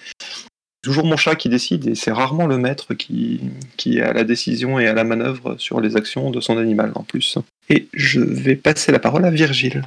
[0.81, 3.41] toujours mon chat qui décide et c'est rarement le maître qui,
[3.77, 7.03] qui a la décision et a la manœuvre sur les actions de son animal en
[7.03, 7.37] plus.
[7.69, 9.83] Et je vais passer la parole à Virgile.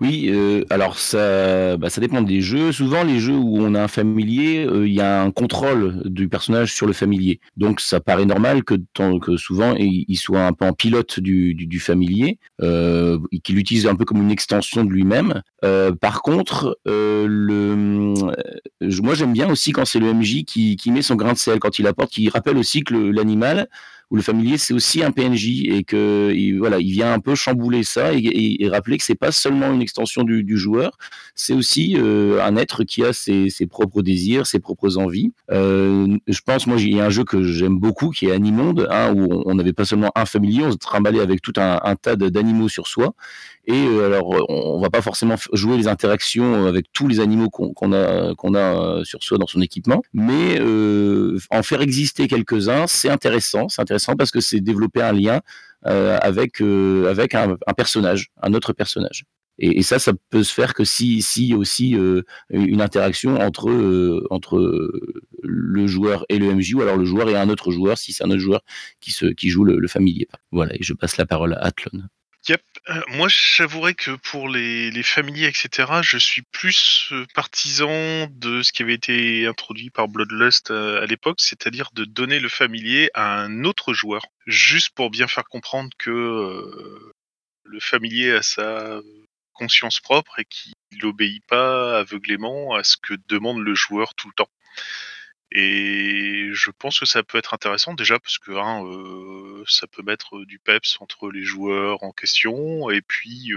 [0.00, 2.72] Oui, euh, alors ça, bah, ça dépend des jeux.
[2.72, 6.28] Souvent, les jeux où on a un familier, euh, il y a un contrôle du
[6.28, 7.40] personnage sur le familier.
[7.56, 8.74] Donc, ça paraît normal que,
[9.36, 14.22] souvent, il, soit un peu en pilote du, familier, euh, qu'il l'utilise un peu comme
[14.22, 15.42] une extension de lui-même.
[16.00, 18.14] Par contre, moi,
[19.14, 21.78] j'aime bien aussi quand c'est le MJ qui, qui met son grain de sel, quand
[21.78, 23.68] il apporte, qui rappelle aussi que l'animal
[24.10, 27.34] où le familier c'est aussi un PNJ et que il, voilà, il vient un peu
[27.34, 30.98] chambouler ça et, rappeler que c'est pas seulement une extension du, joueur,
[31.34, 35.32] c'est aussi euh, un être qui a ses, propres désirs, ses propres envies.
[35.50, 38.88] Euh, je pense, moi, il y a un jeu que j'aime beaucoup qui est Animonde,
[38.90, 42.16] hein, où on n'avait pas seulement un familier, on se trimballait avec tout un tas
[42.16, 43.14] d'animaux sur soi.
[43.68, 47.92] Et euh, alors, on va pas forcément jouer les interactions avec tous les animaux qu'on
[47.92, 50.58] a, sur soi dans son équipement, mais
[51.50, 53.68] en faire exister quelques-uns, c'est intéressant.
[53.68, 55.40] C'est intéressant parce que c'est développer un lien
[55.82, 59.24] avec, avec un, personnage, un autre personnage.
[59.58, 64.24] Et, ça, ça peut se faire que si, si aussi euh, une interaction entre, euh,
[64.30, 64.90] entre
[65.42, 68.24] le joueur et le MJ, ou alors le joueur et un autre joueur, si c'est
[68.24, 68.60] un autre joueur
[69.00, 70.28] qui, se, qui joue le, le, familier.
[70.52, 72.04] Voilà, et je passe la parole à Athlon.
[72.46, 72.62] Yep.
[72.88, 78.82] Euh, moi, j'avouerais que pour les, familiers, etc., je suis plus partisan de ce qui
[78.82, 83.92] avait été introduit par Bloodlust à l'époque, c'est-à-dire de donner le familier à un autre
[83.92, 87.12] joueur, juste pour bien faire comprendre que
[87.64, 89.00] le familier a sa
[89.58, 90.72] conscience propre et qui
[91.02, 94.50] n'obéit pas aveuglément à ce que demande le joueur tout le temps.
[95.50, 100.02] Et je pense que ça peut être intéressant déjà parce que hein, euh, ça peut
[100.02, 103.52] mettre du peps entre les joueurs en question et puis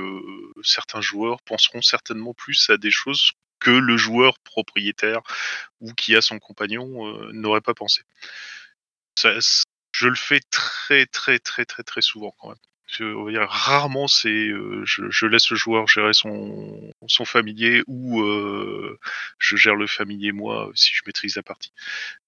[0.63, 5.19] certains joueurs penseront certainement plus à des choses que le joueur propriétaire
[5.81, 8.03] ou qui a son compagnon n'aurait pas pensé.
[9.17, 12.57] Je le fais très très très très très souvent quand même
[12.99, 18.21] on va dire, rarement c'est euh, je, laisse le joueur gérer son, son familier ou
[18.21, 18.99] euh,
[19.39, 21.71] je gère le familier moi si je maîtrise la partie.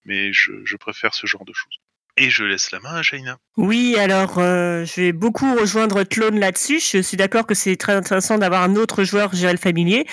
[0.06, 1.80] Mais je, je préfère ce genre de choses.
[2.16, 3.40] Et je laisse la main à Jaina.
[3.58, 6.80] Oui, alors euh, je vais beaucoup rejoindre Clone là-dessus.
[6.80, 10.06] Je suis d'accord que c'est très intéressant d'avoir un autre joueur gérer le familier.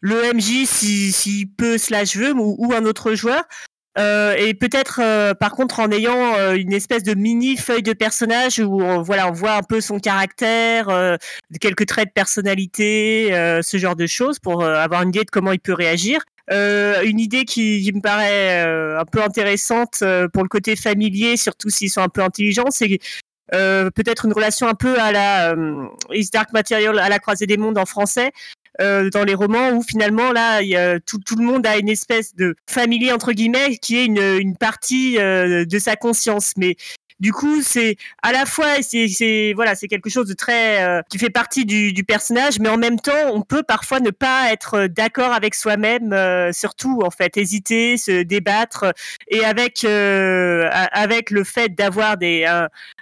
[0.00, 3.44] Le MJ, s'il si, peut, slash veut, ou, ou, un autre joueur.
[3.96, 7.92] Euh, et peut-être, euh, par contre, en ayant euh, une espèce de mini feuille de
[7.92, 11.16] personnage où on, voilà, on voit un peu son caractère, euh,
[11.60, 15.52] quelques traits de personnalité, euh, ce genre de choses, pour avoir une idée de comment
[15.52, 16.20] il peut réagir.
[16.50, 21.90] une idée qui, qui me paraît un peu intéressante pour le côté familier, surtout s'ils
[21.90, 22.98] sont un peu intelligents, c'est
[23.50, 25.54] peut-être une relation un peu à la
[26.12, 28.32] Is Dark Material, à la croisée des mondes en français,
[28.80, 30.60] euh, dans les romans où finalement là
[31.06, 35.18] tout, le monde a une espèce de familier entre guillemets qui est une, une partie
[35.18, 36.52] euh, de sa conscience.
[36.56, 36.76] Mais
[37.24, 41.16] du coup, c'est à la fois c'est voilà, c'est quelque chose de très euh, qui
[41.16, 45.32] fait partie du, personnage, mais en même temps, on peut parfois ne pas être d'accord
[45.32, 48.92] avec soi-même, euh, surtout en fait, hésiter, se débattre,
[49.28, 52.44] et avec euh, avec le fait d'avoir des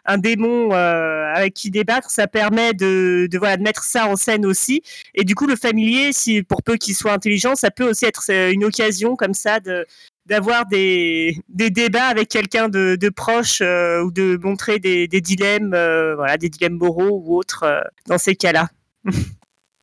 [0.04, 4.14] un, démon euh, avec qui débattre, ça permet de, de voilà de mettre ça en
[4.14, 4.82] scène aussi.
[5.16, 8.22] Et du coup, le familier, si pour peu qu'il soit intelligent, ça peut aussi être
[8.30, 9.84] une occasion comme ça de
[10.26, 15.20] d'avoir des, des, débats avec quelqu'un de, de, proche euh, ou de montrer des, des
[15.20, 18.68] dilemmes, euh, voilà, des dilemmes moraux ou autres euh, dans ces cas-là.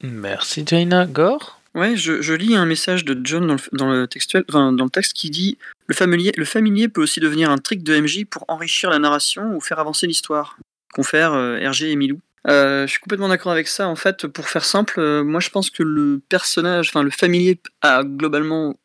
[0.03, 1.05] Merci Jaina.
[1.05, 1.59] Gore?
[1.75, 4.85] Ouais, je, je, lis un message de John dans le, dans le, textuel, enfin, dans
[4.85, 8.25] le texte qui dit le familier, le familier peut aussi devenir un trick de MJ
[8.25, 10.57] pour enrichir la narration ou faire avancer l'histoire.
[10.93, 12.19] Confère RG et Milou.
[12.47, 13.87] Euh, je suis complètement d'accord avec ça.
[13.87, 17.59] En fait, pour faire simple, euh, moi je pense que le personnage, enfin le familier
[17.81, 18.75] a globalement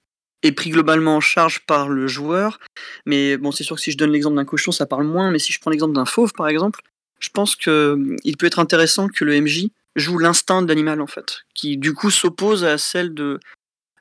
[0.45, 2.61] est pris globalement en charge par le joueur.
[3.07, 5.30] Mais bon, c'est sûr que si je donne l'exemple d'un cochon, ça parle moins.
[5.30, 6.80] Mais si je prends l'exemple d'un fauve, par exemple,
[7.18, 11.07] je pense que il peut être intéressant que le MJ joue l'instinct de l'animal en
[11.07, 13.40] fait, qui du coup s'oppose à celle de.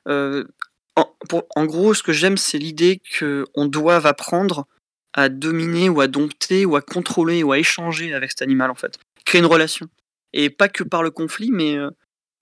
[0.08, 0.44] Euh,
[1.56, 4.66] en, gros, ce que j'aime, c'est l'idée qu'on doive apprendre
[5.12, 8.74] à dominer ou à dompter ou à contrôler ou à échanger avec cet animal en
[8.76, 9.88] fait, créer une relation.
[10.32, 11.90] Et pas que par le conflit, mais euh,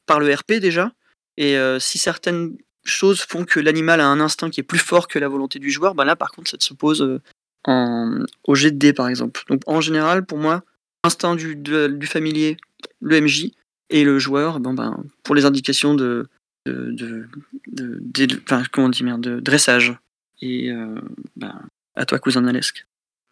[0.07, 0.93] par le RP déjà.
[1.37, 5.09] Et euh, si certaines choses font que l'animal a un instinct qui est plus fort
[5.09, 7.21] que la volonté du joueur, bah là par contre ça s'oppose euh,
[7.65, 8.25] en...
[8.45, 9.43] au jet de dés par exemple.
[9.49, 10.63] Donc en général pour moi,
[11.05, 12.57] instinct du, du familier,
[13.01, 13.53] le MJ,
[13.93, 16.27] et le joueur, bon, ben, pour les indications de,
[16.67, 17.29] de,
[17.71, 19.95] de, comment on dit, merde, de dressage.
[20.41, 20.99] Et euh,
[21.37, 21.63] ben,
[21.95, 22.87] à toi cousin Alesque.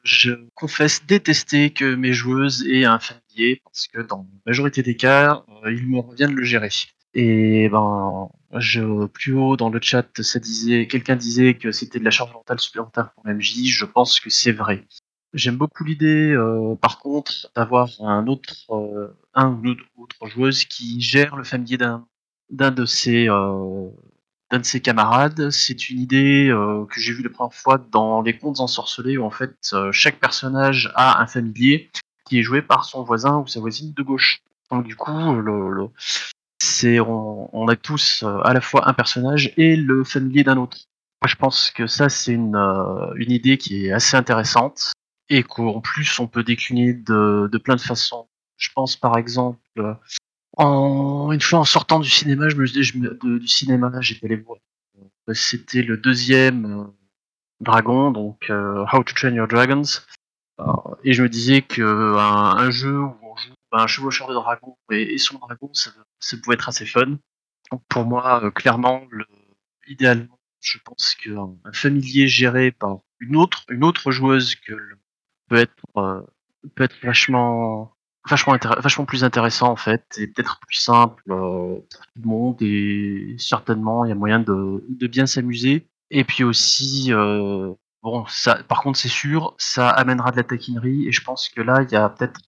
[0.04, 4.96] Je confesse détester que mes joueuses aient un familier parce que dans la majorité des
[4.96, 6.70] cas, euh, il me revient de le gérer.
[7.14, 12.04] Et ben, je, plus haut dans le chat, ça disait, quelqu'un disait que c'était de
[12.04, 13.66] la charge mentale supplémentaire pour MJ.
[13.66, 14.84] Je pense que c'est vrai.
[15.32, 21.00] J'aime beaucoup l'idée, euh, par contre, d'avoir un autre, euh, un ou autre, joueuse qui
[21.00, 22.04] gère le familier d'un
[22.72, 23.88] de ses euh,
[24.50, 25.50] d'un de ses camarades.
[25.50, 26.50] C'est une idée
[26.90, 29.54] que j'ai vue la première fois dans les contes ensorcelés où en fait
[29.92, 31.90] chaque personnage a un familier
[32.26, 34.42] qui est joué par son voisin ou sa voisine de gauche.
[34.72, 35.88] Donc du coup, le
[36.60, 40.78] c'est on, a tous euh, à la fois un personnage et le familier d'un autre.
[41.26, 44.92] Je pense que ça c'est une, euh, une idée qui est assez intéressante
[45.28, 48.28] et qu'en plus on peut décliner de, plein de façons.
[48.56, 49.58] Je pense par exemple,
[50.56, 54.58] en, une fois en sortant du cinéma, je me, du cinéma, j'étais allé voir.
[54.98, 56.84] euh, C'était le deuxième euh,
[57.60, 60.00] dragon, donc euh, How to Train Your Dragons.
[60.60, 60.64] Euh,
[61.04, 61.82] et je me disais que
[62.18, 65.90] un, jeu où on joue un chevaucheur de dragon et, et son dragon, ça,
[66.20, 67.18] ça pouvait être assez fun.
[67.88, 69.26] Pour moi, euh, clairement, le,
[69.88, 74.74] idéalement, je pense qu'un un familier géré par une autre, une autre joueuse que
[75.48, 76.20] peut être euh,
[76.74, 77.94] peut être vachement
[78.28, 82.56] vachement vachement plus intéressant en fait et peut-être plus simple euh, pour tout le monde
[82.60, 87.12] et certainement il y a moyen de, de bien s'amuser et puis aussi
[88.02, 88.26] bon
[88.68, 91.90] par contre c'est sûr ça amènera de la taquinerie et je pense que là il
[91.90, 92.40] y a peut-être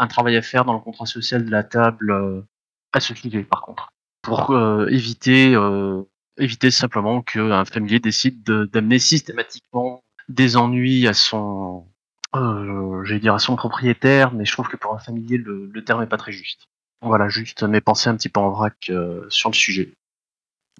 [0.00, 2.44] un travail à faire dans le contrat social de la table
[2.92, 6.02] à ce sujet par contre pour euh, éviter euh,
[6.38, 11.86] éviter simplement qu'un familier décide de- d'amener systématiquement des ennuis à son
[12.34, 15.84] euh, j'allais dire à son propriétaire, mais je trouve que pour un familier, le, le
[15.84, 16.66] terme est pas très juste.
[17.02, 19.92] Voilà, juste mes pensées un petit peu en vrac euh, sur le sujet.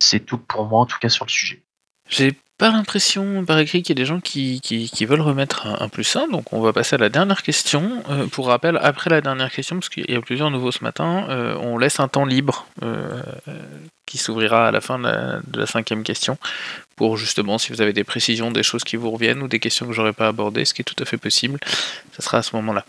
[0.00, 1.62] C'est tout pour moi, en tout cas sur le sujet.
[2.62, 4.60] Pas l'impression par écrit qu'il y ait des gens qui,
[5.04, 8.04] veulent remettre un, plus 1, donc on va passer à la dernière question.
[8.08, 11.26] Euh, pour rappel, après la dernière question, parce qu'il y a plusieurs nouveaux ce matin,
[11.28, 13.20] euh, on laisse un temps libre euh,
[14.06, 16.38] qui s'ouvrira à la fin de la, cinquième question,
[16.94, 19.84] pour justement, si vous avez des précisions, des choses qui vous reviennent ou des questions
[19.88, 21.58] que j'aurais pas abordées, ce qui est tout à fait possible,
[22.12, 22.84] ça sera à ce moment-là.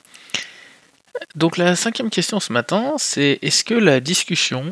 [1.34, 4.72] Donc la cinquième question ce matin, c'est est-ce que la discussion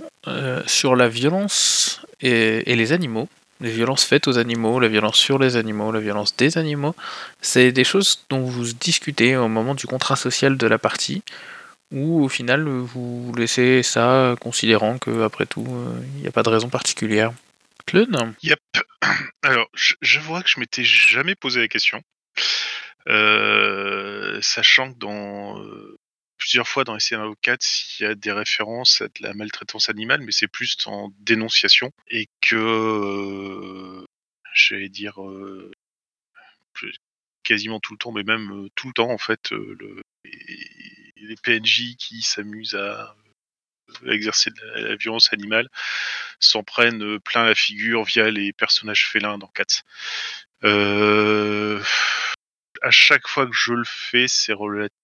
[0.67, 3.27] sur la violence et les animaux,
[3.61, 6.95] les violences faites aux animaux, la violence sur les animaux, la violence des animaux,
[7.41, 11.23] c'est des choses dont vous discutez au moment du contrat social de la partie,
[11.91, 15.67] ou au final vous laissez ça considérant que après tout
[16.15, 17.31] il n'y a pas de raison particulière.
[17.85, 18.15] Claude?
[18.43, 18.59] Yep.
[19.43, 22.01] Alors, je- j'avouerai que je m'étais jamais posé la question.
[23.09, 25.97] Euh, sachant que dans euh,
[26.41, 27.63] plusieurs fois dans les scénarios 4,
[27.99, 31.91] il y a des références à de la maltraitance animale, mais c'est plus en dénonciation
[32.09, 34.03] et que euh,
[34.55, 35.71] j'allais dire euh,
[37.43, 41.95] quasiment tout le temps, mais même euh, tout le temps en fait, le, les, PNJ
[41.97, 43.15] qui s'amusent à
[44.07, 45.69] exercer de la, violence animale
[46.39, 49.83] s'en prennent plein la figure via les personnages félins dans 4.
[50.63, 51.81] Euh,
[52.81, 55.00] à chaque fois que je le fais, c'est relativement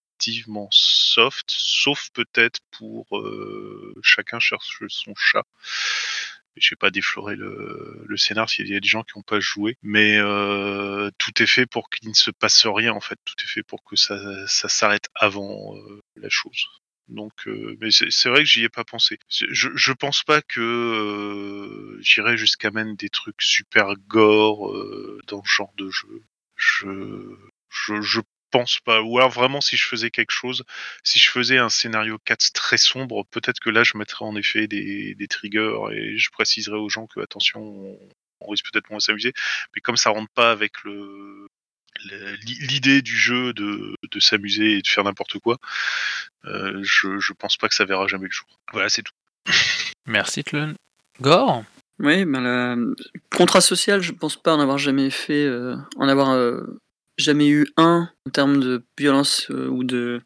[0.72, 5.44] soft, sauf peut-être pour euh, chacun cherche son chat.
[6.56, 9.40] Je vais pas déflorer le, le scénar s'il y a des gens qui n'ont pas
[9.40, 13.20] joué, mais euh, tout est fait pour qu'il ne se passe rien en fait.
[13.26, 16.66] Tout est fait pour que ça, ça s'arrête avant euh, la chose.
[17.10, 17.48] Donc,
[17.80, 19.18] mais c'est vrai que j'y ai pas pensé.
[19.30, 24.76] Je, je pense pas que euh, j'irai jusqu'à même des trucs super gore
[25.28, 26.22] dans ce genre de jeu.
[26.58, 27.38] Je,
[27.70, 28.20] je, je
[28.52, 29.02] pense pas.
[29.02, 30.64] Ou alors vraiment, si je faisais quelque chose,
[31.04, 34.68] si je faisais un scénario 4 très sombre, peut-être que là, je mettrais en effet
[34.68, 38.00] des, des triggers et je préciserais aux gens que attention, on,
[38.42, 39.34] on risque peut-être moins de s'amuser.
[39.76, 41.48] Mais comme ça rentre pas avec le
[42.44, 45.58] l'idée du jeu de, de s'amuser et de faire n'importe quoi,
[46.46, 48.48] euh, je, je pense pas que ça verra jamais le jour.
[48.72, 49.14] Voilà, c'est tout.
[50.06, 50.76] Merci Claude.
[51.22, 51.64] Gore?
[52.00, 52.96] Oui, ben le
[53.36, 56.80] contrat social, je pense pas en avoir jamais fait, euh, en avoir euh,
[57.18, 60.22] jamais eu un en termes de violence euh, ou de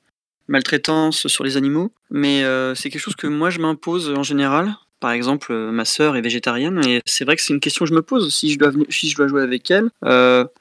[0.47, 4.75] maltraitance sur les animaux, mais euh, c'est quelque chose que moi je m'impose en général.
[4.99, 7.89] Par exemple, euh, ma sœur est végétarienne et c'est vrai que c'est une question que
[7.89, 9.89] je me pose si je dois jouer avec elle.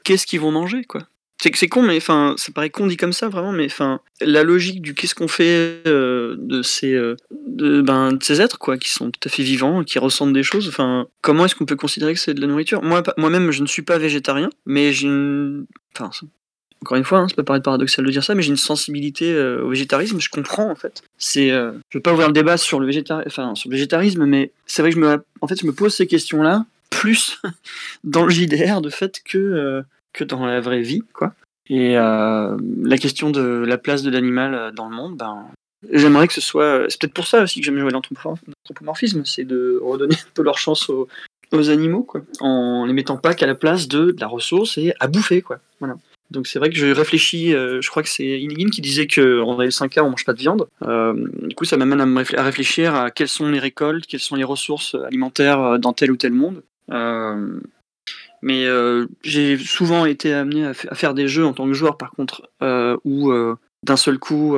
[0.05, 1.03] Qu'est-ce qu'ils vont manger, quoi?
[1.43, 4.83] C'est con, mais enfin, ça paraît con dit comme ça, vraiment, mais enfin, la logique
[4.83, 6.95] du qu'est-ce qu'on fait de ces,
[7.31, 10.69] ben, de ces êtres, quoi, qui sont tout à fait vivants, qui ressentent des choses.
[10.69, 12.83] Enfin, comment est-ce qu'on peut considérer que c'est de la nourriture?
[12.83, 15.65] Moi, moi-même, je ne suis pas végétarien, mais j'ai une,
[15.99, 16.11] enfin,
[16.83, 19.33] encore une fois, hein, ça peut paraître paradoxal de dire ça, mais j'ai une sensibilité
[19.33, 20.19] euh, au végétarisme.
[20.19, 21.03] Je comprends en fait.
[21.19, 24.97] C'est, euh, je veux pas ouvrir le débat sur le végétarisme, mais c'est vrai que
[24.97, 27.41] je me, pose ces questions-là plus
[28.05, 29.83] dans le JDR de fait que euh,
[30.13, 31.03] que dans la vraie vie.
[31.69, 35.45] Et euh, la question de la place de l'animal dans le monde, ben,
[35.93, 36.87] j'aimerais que ce soit.
[36.89, 40.43] C'est peut-être pour ça aussi que j'aime jouer l'anthropo- l'anthropomorphisme, c'est de redonner un peu
[40.43, 41.09] leur chance aux,
[41.53, 45.07] aux animaux, quoi, en les mettant pas qu'à la place de, la ressource et à
[45.09, 45.59] bouffer, quoi.
[45.81, 45.97] Voilà.
[46.31, 49.53] Donc c'est vrai que je réfléchis, euh, je crois que c'est Inigine qui disait qu'on
[49.55, 50.69] avait le 5K, on mange pas de viande.
[50.83, 54.21] Euh, du coup, ça m'amène à, me à réfléchir à quelles sont les récoltes, quelles
[54.21, 56.63] sont les ressources alimentaires euh, dans tel ou tel monde.
[58.43, 58.67] Mais
[59.23, 62.11] j'ai souvent été amené à, fa- à faire des jeux en tant que joueur, par
[62.13, 62.49] contre,
[63.05, 63.33] où
[63.85, 64.57] d'un seul coup,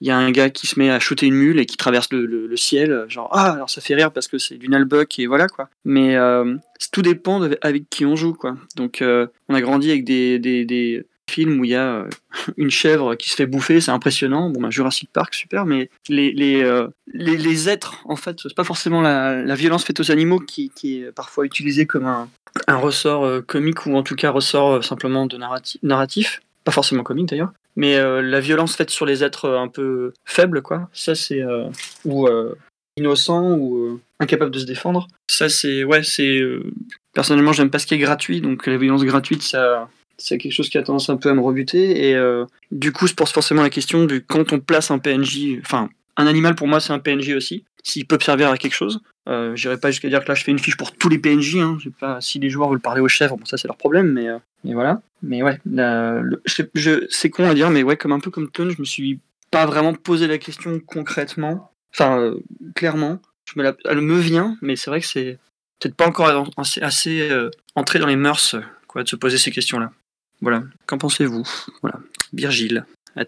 [0.00, 2.08] il y a un gars qui se met à shooter une mule et qui traverse
[2.12, 5.46] le, ciel, genre ah alors ça fait rire parce que c'est du Nalbuck et voilà
[5.46, 5.68] quoi.
[5.84, 6.56] Mais euh,
[6.92, 8.56] tout dépend avec qui on joue quoi.
[8.76, 12.08] Donc euh, on a grandi avec des, des, des, film où il y a euh,
[12.56, 14.48] une chèvre qui se fait bouffer, c'est impressionnant.
[14.48, 18.62] Bon, bah, Jurassic Park, super, mais les, les, les, les êtres, en fait, c'est pas
[18.62, 22.28] forcément la, violence faite aux animaux qui, est parfois utilisée comme un,
[22.68, 26.42] un ressort comique ou en tout cas ressort simplement de narrati- narratif.
[26.62, 27.52] Pas forcément comique d'ailleurs.
[27.76, 31.42] Mais euh, la violence faite sur les êtres euh, un peu faibles, quoi, ça c'est.
[31.42, 31.68] euh,
[32.04, 32.28] ou
[32.96, 35.06] innocents ou incapables de se défendre.
[35.28, 35.84] Ça c'est.
[35.84, 36.40] Ouais, c'est.
[37.12, 39.88] personnellement, j'aime pas ce qui est gratuit, donc la violence gratuite, ça.
[40.18, 42.08] C'est quelque chose qui a tendance un peu à me rebuter.
[42.10, 42.16] Et
[42.72, 45.58] du coup, se pose forcément la question du quand on place un PNJ.
[45.60, 47.64] Enfin, un animal pour moi, c'est un PNJ aussi.
[47.82, 49.00] S'il peut servir à quelque chose.
[49.28, 51.56] Euh, J'irai pas jusqu'à dire que là, je fais une fiche pour tous les PNJ.
[51.56, 51.78] Hein.
[52.00, 54.12] Pas, si les joueurs veulent parler aux chèvres, bon, ça c'est leur problème.
[54.12, 54.28] Mais,
[54.66, 55.00] mais voilà.
[55.22, 55.58] Mais ouais,
[56.44, 58.84] je, je- c'est con à dire, mais ouais, comme un peu comme Tone, je me
[58.84, 61.72] suis pas vraiment posé la question concrètement.
[61.94, 62.36] Enfin, euh,
[62.74, 63.20] clairement.
[63.46, 65.38] Je me la- elle me vient, mais c'est vrai que c'est
[65.78, 66.50] peut-être pas encore
[66.82, 68.56] assez, euh, entré dans les mœurs
[68.88, 69.92] quoi, de se poser ces questions-là.
[70.42, 70.64] Voilà.
[70.86, 71.44] Qu'en pensez-vous?
[71.80, 71.98] Voilà.
[72.32, 72.84] Virgile,
[73.16, 73.24] à.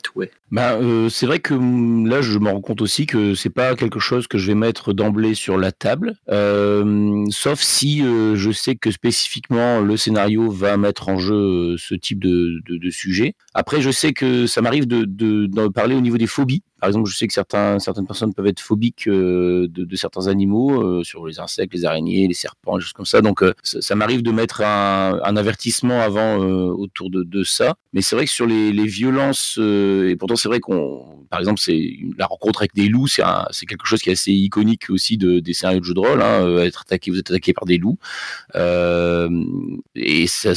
[0.51, 3.75] Bah, euh, c'est vrai que hum, là, je me rends compte aussi que c'est pas
[3.75, 8.51] quelque chose que je vais mettre d'emblée sur la table, euh, sauf si euh, je
[8.51, 12.61] sais que spécifiquement le scénario va mettre en jeu ce type de,
[12.91, 13.35] sujet.
[13.55, 16.63] Après, je sais que ça m'arrive de, de, parler au niveau des phobies.
[16.81, 21.03] Par exemple, je sais que certaines personnes peuvent être phobiques euh, de, certains animaux, euh,
[21.03, 23.21] sur les insectes, les araignées, les serpents, des choses comme ça.
[23.21, 27.75] Donc, euh, ça, m'arrive de mettre un, avertissement avant autour de, ça.
[27.93, 31.97] Mais c'est vrai que sur les, violences, et pourtant c'est vrai qu'on, par exemple, c'est
[32.17, 35.53] la rencontre avec des loups, c'est quelque chose qui est assez iconique aussi de, des
[35.53, 36.23] scénarios de jeux de rôle.
[36.23, 37.99] Hein, être attaqué, vous êtes attaqué par des loups,
[38.55, 40.53] et ça,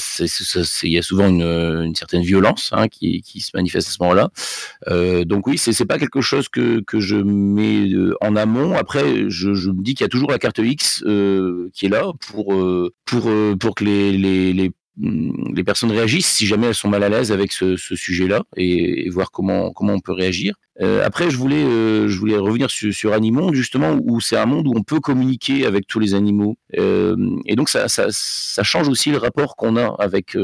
[0.84, 5.26] il y a souvent une, certaine violence hein, qui, se manifeste à ce moment-là.
[5.26, 8.76] Donc oui, c'est c'est pas quelque chose que, je mets euh, en amont.
[8.76, 12.12] Après, je, me dis qu'il y a toujours la carte X euh, qui est là
[12.28, 17.03] pour euh, pour pour que les les, les personnes réagissent si jamais elles sont mal
[17.03, 20.55] à l'aise avec ce, sujet-là et, voir comment comment on peut réagir.
[20.81, 24.45] Euh, après, je voulais euh, je voulais revenir sur, sur Animonde justement où c'est un
[24.45, 27.15] monde où on peut communiquer avec tous les animaux Euh,
[27.45, 30.35] et donc ça, ça change aussi le rapport qu'on a avec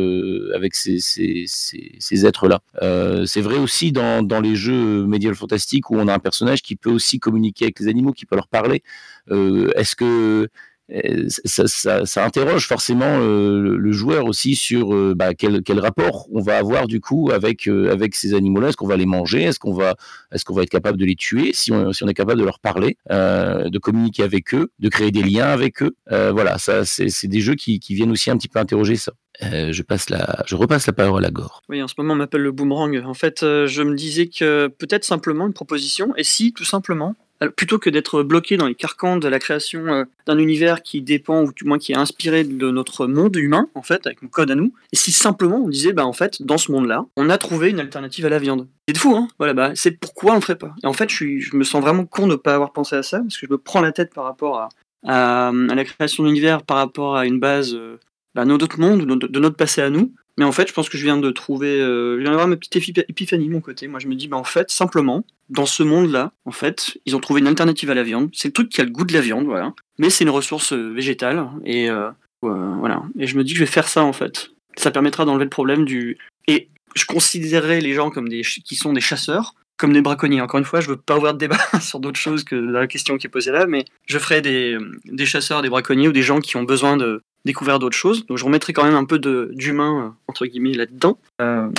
[0.54, 2.60] avec ces ces, ces, êtres-là.
[2.82, 6.62] Euh, c'est vrai aussi dans, dans les jeux médiéval fantastiques où on a un personnage
[6.62, 8.84] qui peut aussi communiquer avec les animaux, qui peut leur parler.
[9.30, 10.48] Est-ce que
[11.46, 15.80] ça, ça, ça interroge forcément euh, le, le joueur aussi sur euh, bah, quel, quel
[15.80, 18.70] rapport on va avoir du coup avec euh, avec ces animaux-là.
[18.70, 19.44] Est-ce qu'on va les manger?
[19.44, 19.96] Est-ce qu'on va
[20.32, 21.52] est-ce qu'on va être capable de les tuer?
[21.54, 24.90] Si on, si on est capable de leur parler, euh, de communiquer avec eux, de
[24.90, 28.32] créer des liens avec eux Euh, Voilà, ça c'est des jeux qui, qui viennent aussi
[28.32, 29.12] un petit peu interroger ça.
[29.44, 31.62] Euh, je passe la je repasse la parole à Gore.
[31.70, 33.04] Oui, en ce moment, on m'appelle le boomerang.
[33.06, 37.16] En fait, euh, je me disais que peut-être simplement une proposition, et si, tout simplement,
[37.56, 41.44] plutôt que d'être bloqué dans les carcans de la création euh, d'un univers qui dépend,
[41.44, 44.52] ou du moins qui est inspiré de notre monde humain, en fait, avec nos codes
[44.52, 47.38] à nous, et si simplement on disait, bah en fait, dans ce monde-là, on a
[47.38, 48.68] trouvé une alternative à la viande.
[48.88, 49.28] C'est fou, hein?
[49.38, 50.74] Voilà, bah c'est pourquoi on le ferait pas.
[50.84, 53.20] Et en fait, je, me sens vraiment con de ne pas avoir pensé à ça,
[53.20, 54.70] parce que je me prends la tête par rapport à,
[55.04, 58.00] la création d'univers, par rapport à une base euh,
[58.34, 60.12] bah, de notre monde, de, de notre passé à nous.
[60.38, 62.56] Mais en fait, je pense que je viens de trouver, euh, je viens d'avoir ma
[62.58, 63.88] petite épi- épiphanie de mon côté.
[63.88, 67.20] Moi, je me dis, bah en fait, simplement, dans ce monde-là, en fait, ils ont
[67.20, 68.30] trouvé une alternative à la viande.
[68.34, 69.74] C'est le truc qui a le goût de la viande, voilà.
[69.98, 72.10] Mais c'est une ressource euh, végétale, et euh,
[72.42, 73.02] voilà.
[73.18, 74.52] Et je me dis que je vais faire ça, en fait.
[74.76, 76.18] Ça permettra d'enlever le problème du.
[76.48, 80.42] Et je considérerais les gens comme des qui sont des chasseurs, comme des braconniers.
[80.42, 83.18] Encore une fois, je veux pas ouvrir de débat sur d'autres choses que la question
[83.18, 86.40] qui est posée là, mais je ferai des, des chasseurs, des braconniers ou des gens
[86.42, 88.28] qui ont besoin de découvrir d'autres choses.
[88.28, 89.18] Donc je remettrai quand même un peu
[89.54, 91.70] d'humain, euh, entre guillemets, là-dedans, euh,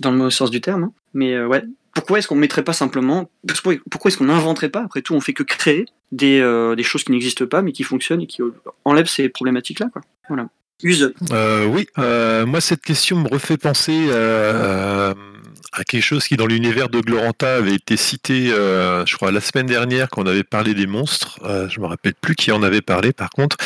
[0.00, 0.84] dans le sens du terme.
[0.84, 0.92] hein.
[1.14, 1.62] Mais euh, ouais,
[1.94, 3.30] pourquoi est-ce qu'on mettrait pas simplement,
[3.90, 6.40] pourquoi est-ce qu'on n'inventerait pas, après tout, on fait que créer des,
[6.76, 8.42] des choses qui n'existent pas, mais qui fonctionnent et qui
[8.84, 10.02] enlèvent ces problématiques-là, quoi.
[10.28, 10.48] Voilà.
[10.82, 11.14] Use.
[11.30, 15.14] Oui, moi cette question me refait penser euh,
[15.82, 19.66] quelque chose qui dans l'univers de Gloranta avait été cité, euh, je crois, la semaine
[19.66, 21.40] dernière quand on avait parlé des monstres.
[21.44, 23.56] Euh, je me rappelle plus qui en avait parlé par contre,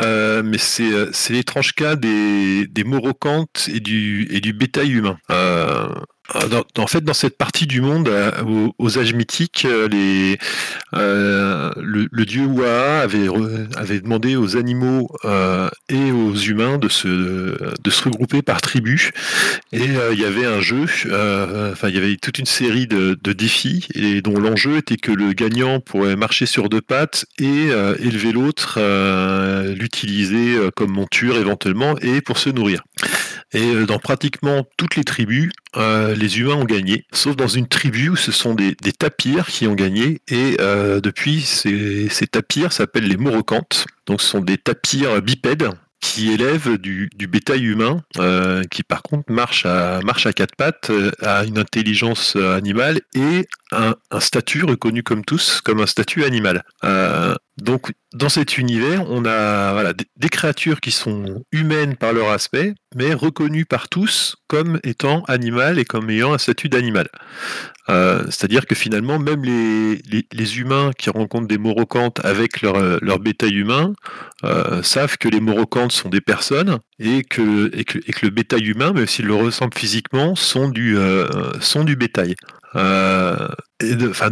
[0.00, 4.92] Euh, mais c'est euh, c'est l'étrange cas des, des morocantes et du, et du bétail
[4.92, 5.18] humain.
[6.36, 8.30] Euh, en fait, dans cette partie du monde, euh,
[8.78, 10.38] aux, âges mythiques, euh, les,
[10.92, 13.26] le, dieu Waa avait,
[13.76, 15.08] avait demandé aux animaux
[15.88, 19.10] et aux humains de se, de se regrouper par tribus.
[19.72, 23.32] Et il y avait un jeu, enfin il y avait toute une série de, de
[23.32, 27.68] défis et dont l'enjeu était que le gagnant pourrait marcher sur deux pattes et
[27.98, 28.78] élever l'autre,
[29.74, 32.82] l'utiliser comme monture éventuellement et pour se nourrir.
[33.52, 37.68] Et euh, dans pratiquement toutes les tribus, euh, les humains ont gagné, sauf dans une
[37.68, 40.20] tribu où ce sont des, tapirs qui ont gagné.
[40.28, 43.86] Et euh, depuis, ces, tapirs s'appellent les morocantes.
[44.06, 45.68] Donc ce sont des tapirs bipèdes
[46.00, 48.02] qui élève du, bétail humain,
[48.72, 50.00] qui par contre marche à,
[50.34, 50.90] quatre pattes,
[51.22, 56.64] a une intelligence animale et un, statut reconnu comme tous comme un statut animal.
[57.60, 63.12] Donc dans cet univers, on a des, créatures qui sont humaines par leur aspect, mais
[63.12, 67.08] reconnues par tous comme étant animales et comme ayant un statut d'animal.
[67.88, 73.54] Euh, C'est-à-dire que finalement, même les, humains qui rencontrent des morocantes avec leur, euh, bétail
[73.54, 73.92] humain
[74.44, 77.70] euh, savent que les morocantes sont des personnes et que,
[78.22, 81.26] le bétail humain, même s'ils le ressemblent physiquement, sont du, euh,
[81.96, 82.34] bétail.
[82.76, 83.48] Euh,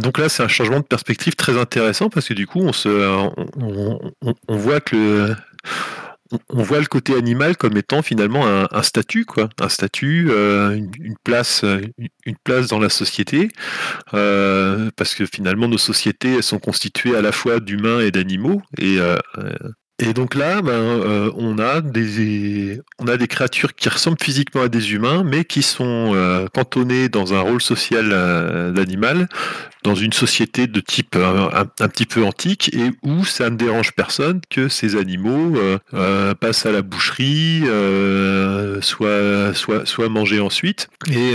[0.01, 2.71] donc là, c'est un changement de perspective très intéressant parce que du coup, on,
[4.57, 5.35] voit que le,
[6.49, 11.15] on- voit le côté animal comme étant finalement un, statut, quoi, un statut, euh, une,
[11.23, 11.63] place,
[12.25, 13.49] une- place dans la société,
[14.13, 18.61] euh, parce que finalement nos sociétés sont constituées à la fois d'humains et d'animaux,
[20.01, 24.63] et donc là, ben, euh, on a des on a des créatures qui ressemblent physiquement
[24.63, 29.27] à des humains, mais qui sont euh, cantonnées dans un rôle social euh, d'animal,
[29.83, 33.93] dans une société de type un, un petit peu antique, et où ça ne dérange
[33.93, 35.57] personne que ces animaux
[36.39, 37.63] passent à la boucherie,
[38.81, 40.89] soient, soient, soient mangés ensuite.
[41.09, 41.33] Et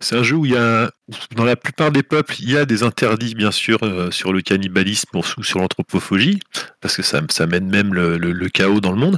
[0.00, 0.90] c'est un jeu où il y a
[1.36, 4.40] dans la plupart des peuples, il y a des interdits, bien sûr, euh, sur le
[4.40, 6.40] cannibalisme ou sur l'anthropophagie,
[6.80, 9.16] parce que ça, ça mène même le, chaos dans le monde.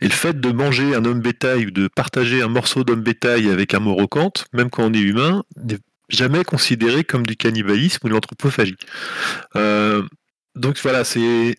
[0.00, 3.50] Et le fait de manger un homme bétail ou de partager un morceau d'homme bétail
[3.50, 5.78] avec un morocante, même quand on est humain, n'est
[6.10, 8.76] jamais considéré comme du cannibalisme ou de l'anthropophagie.
[9.56, 10.02] Euh,
[10.54, 11.56] donc voilà, c'est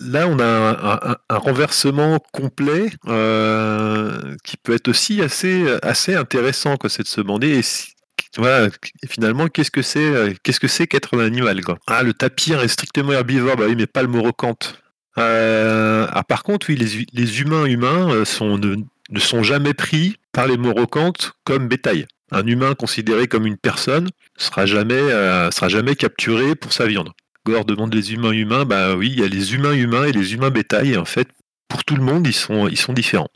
[0.00, 6.88] là on a un, renversement complet euh, qui peut être aussi assez assez intéressant, quoi.
[6.88, 7.60] C'est de se demander
[8.36, 8.68] voilà,
[9.08, 11.78] finalement qu'est-ce que c'est euh, qu'est-ce que c'est qu'être un animal, quoi?
[11.86, 14.82] Ah, le tapir est strictement herbivore, bah oui, mais pas le morocante.
[15.18, 18.24] Euh, ah, par contre, oui, les, hu- les humains humains euh,
[19.10, 22.06] ne, sont jamais pris par les morocantes comme bétail.
[22.30, 24.08] Un humain considéré comme une personne
[24.38, 25.02] sera jamais,
[25.50, 27.10] sera jamais capturé pour sa viande.
[27.44, 30.32] Gore demande les humains humains, bah oui, il y a les humains humains et les
[30.32, 31.28] humains bétail, et en fait,
[31.68, 33.28] pour tout le monde, ils sont, différents.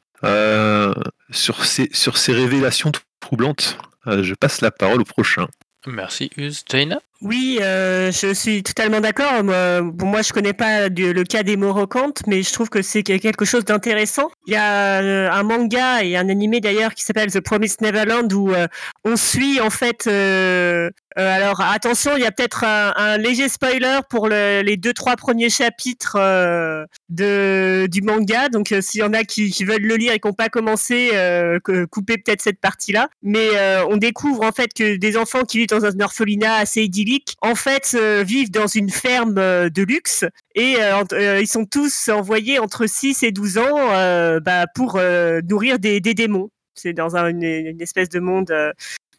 [1.30, 3.76] Sur, ces, révélations troublantes,
[4.22, 5.46] je passe la parole au prochain.
[5.88, 6.64] Merci, Uz.
[6.68, 9.44] Jaina Oui, euh, je suis totalement d'accord.
[9.44, 12.82] Moi, bon, moi, je connais pas du- le cas des Morocantes, mais je trouve que
[12.82, 14.28] c'est que- quelque chose d'intéressant.
[14.48, 18.32] Il y a euh, un manga et un animé d'ailleurs qui s'appelle The Promised Neverland
[18.32, 18.66] où euh,
[19.04, 20.08] on suit en fait.
[21.18, 25.16] Euh, alors attention, il y a peut-être un, léger spoiler pour le- les deux trois
[25.16, 26.84] premiers chapitres euh,
[27.88, 28.48] du manga.
[28.50, 30.48] Donc euh, s'il y en a qui, qui veulent le lire et qui n'ont pas
[30.50, 31.10] commencé,
[31.90, 33.08] coupez peut-être cette partie-là.
[33.22, 33.48] Mais
[33.88, 37.54] on découvre en fait que des enfants qui vivent dans un orphelinat assez idyllique, en
[37.54, 40.76] fait, vivent dans une ferme de luxe et
[41.40, 45.00] ils sont tous envoyés entre 6 et 12 ans bah, pour
[45.48, 46.50] nourrir des, démons.
[46.74, 48.52] C'est dans un- une, une espèce de monde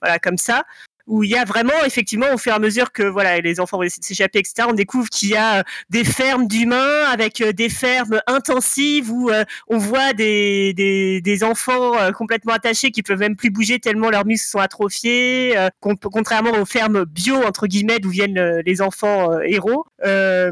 [0.02, 0.64] voilà, comme ça
[1.08, 3.78] où il y a vraiment effectivement au fur et à mesure que voilà les enfants
[3.78, 7.42] vont essayer de s'échapper etc on découvre qu'il y a euh, des fermes d'humains avec
[7.42, 13.02] euh, des fermes intensives où euh, on voit des, des, des enfants complètement attachés qui
[13.04, 17.68] peuvent même plus bouger tellement leurs muscles sont atrophiés con- contrairement aux fermes bio entre
[17.68, 20.52] guillemets d'où viennent les enfants héros Euh,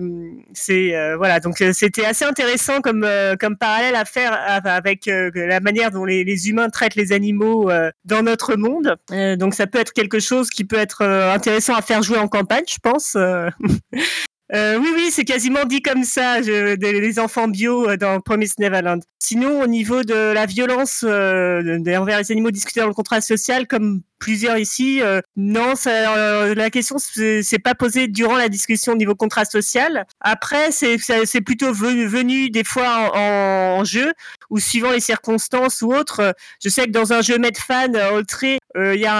[0.53, 1.39] c'est euh, voilà.
[1.39, 5.59] Donc euh, c'était assez intéressant comme euh, comme parallèle à faire av- avec euh, la
[5.59, 7.69] manière dont les, les humains traitent les animaux
[8.05, 8.95] dans notre monde.
[9.37, 12.63] Donc ça peut être quelque chose qui peut être intéressant à faire jouer en campagne
[12.67, 13.15] je pense
[14.53, 14.77] euh.
[14.77, 18.59] Oui, oui, c'est quasiment dit comme ça, je, des, des enfants bio euh, dans Promised
[18.59, 19.01] Neverland.
[19.19, 23.65] Sinon, au niveau de la violence euh, envers les animaux discutés dans le contrat social,
[23.65, 28.93] comme plusieurs ici, euh, non, ça, euh, la question c'est pas posée durant la discussion
[28.93, 30.05] au niveau contrat social.
[30.19, 34.13] Après, c'est plutôt venu, des fois en, en jeu
[34.51, 36.35] ou suivant les circonstances ou autres.
[36.63, 39.15] Je sais que dans un jeu Medfan, Oltré, euh, il y a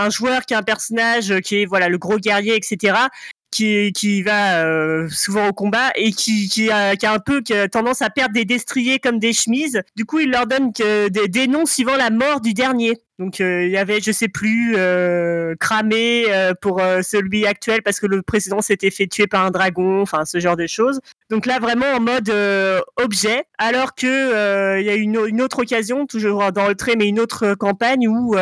[0.00, 2.94] un, un joueur qui a un personnage qui est voilà le gros guerrier, etc
[3.50, 7.42] qui, qui va euh, souvent au combat et qui, qui, a, qui a un peu
[7.70, 9.82] tendance à perdre des destriers comme des chemises.
[9.96, 12.94] Du coup, il leur donne que des, des noms suivant la mort du dernier.
[13.18, 18.00] Donc euh, il y avait, je sais plus, euh, cramé euh, pour celui actuel parce
[18.00, 21.00] que le précédent s'était fait tuer par un dragon, enfin ce genre de choses.
[21.30, 22.32] Donc là vraiment en mode
[22.96, 27.06] objet, alors que il y a une, une autre occasion, toujours dans le trait, mais
[27.06, 28.36] une autre campagne où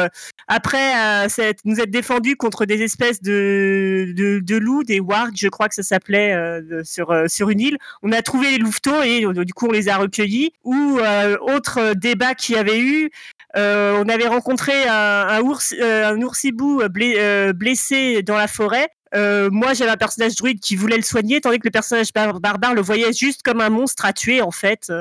[0.47, 1.27] après
[1.65, 5.75] nous être défendus contre des espèces de, de, de loups, des wargs, je crois que
[5.75, 7.79] ça s'appelait euh, sur, euh, sur une île.
[8.03, 10.53] On a trouvé les louveteaux et du coup on les a recueillis.
[10.65, 10.99] Ou
[11.41, 13.11] autre débat qu'il y avait eu,
[13.57, 18.89] euh, on avait rencontré un, ours, euh, un oursibou euh, blessé dans la forêt.
[19.15, 22.75] Moi, j'avais un personnage druide qui voulait le soigner, tandis que le personnage bar- barbare
[22.75, 24.93] le voyait juste comme un monstre à tuer, en fait.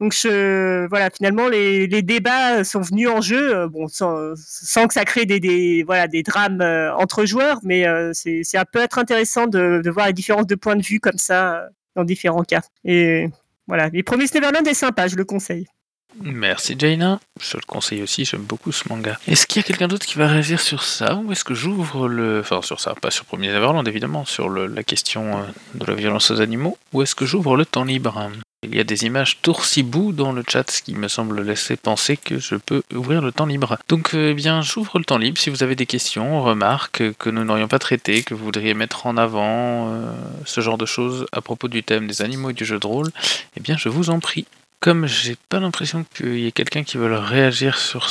[0.00, 5.82] Donc voilà, finalement les, débats sont venus en jeu, bon, sans, que ça crée des,
[5.82, 6.62] voilà des drames
[6.96, 10.76] entre joueurs, mais c'est c'est un peu être intéressant de, voir les différences de points
[10.76, 12.62] de vue comme ça dans différents cas.
[12.84, 13.28] Et
[13.66, 15.66] voilà, les Promised Neverland est sympa, je le conseille.
[16.20, 19.18] Merci Jaina, je le conseille aussi, j'aime beaucoup ce manga.
[19.28, 22.08] Est-ce qu'il y a quelqu'un d'autre qui va réagir sur ça ou est-ce que j'ouvre
[22.08, 22.40] le...
[22.40, 25.42] Enfin sur ça, pas sur Premier Neverland évidemment, sur le- la question euh,
[25.74, 28.30] de la violence aux animaux, ou est-ce que j'ouvre le temps libre?
[28.64, 32.16] Il y a des images toursibou dans le chat, ce qui me semble laisser penser
[32.16, 33.78] que je peux ouvrir le temps libre.
[33.88, 37.30] Donc euh, eh bien j'ouvre le temps libre si vous avez des questions, remarques que
[37.30, 40.12] nous n'aurions pas traitées, que vous voudriez mettre en avant, euh,
[40.44, 43.10] ce genre de choses à propos du thème des animaux et du jeu de rôle,
[43.56, 44.46] eh bien je vous en prie.
[44.80, 48.08] Comme j'ai pas l'impression qu'il y ait quelqu'un qui veut réagir sur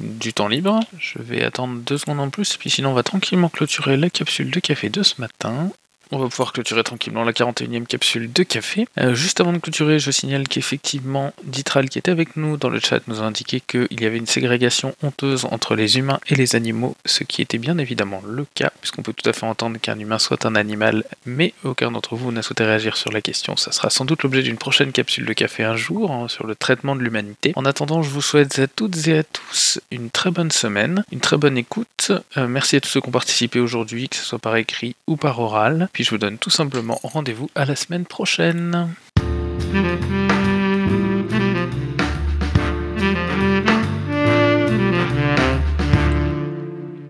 [0.00, 3.48] du temps libre, je vais attendre deux secondes en plus, puis sinon on va tranquillement
[3.48, 5.70] clôturer la capsule de café de ce matin.
[6.10, 8.86] On va pouvoir clôturer tranquillement la 41e capsule de café.
[8.98, 12.80] Euh, juste avant de clôturer, je signale qu'effectivement, Ditral qui était avec nous dans le
[12.80, 16.56] chat nous a indiqué qu'il y avait une ségrégation honteuse entre les humains et les
[16.56, 19.98] animaux, ce qui était bien évidemment le cas, puisqu'on peut tout à fait entendre qu'un
[19.98, 23.56] humain soit un animal, mais aucun d'entre vous n'a souhaité réagir sur la question.
[23.56, 26.54] Ça sera sans doute l'objet d'une prochaine capsule de café un jour hein, sur le
[26.54, 27.52] traitement de l'humanité.
[27.56, 31.20] En attendant, je vous souhaite à toutes et à tous une très bonne semaine, une
[31.20, 32.12] très bonne écoute.
[32.36, 35.16] Euh, merci à tous ceux qui ont participé aujourd'hui, que ce soit par écrit ou
[35.16, 35.88] par oral.
[35.94, 38.88] Puis je vous donne tout simplement rendez-vous à la semaine prochaine.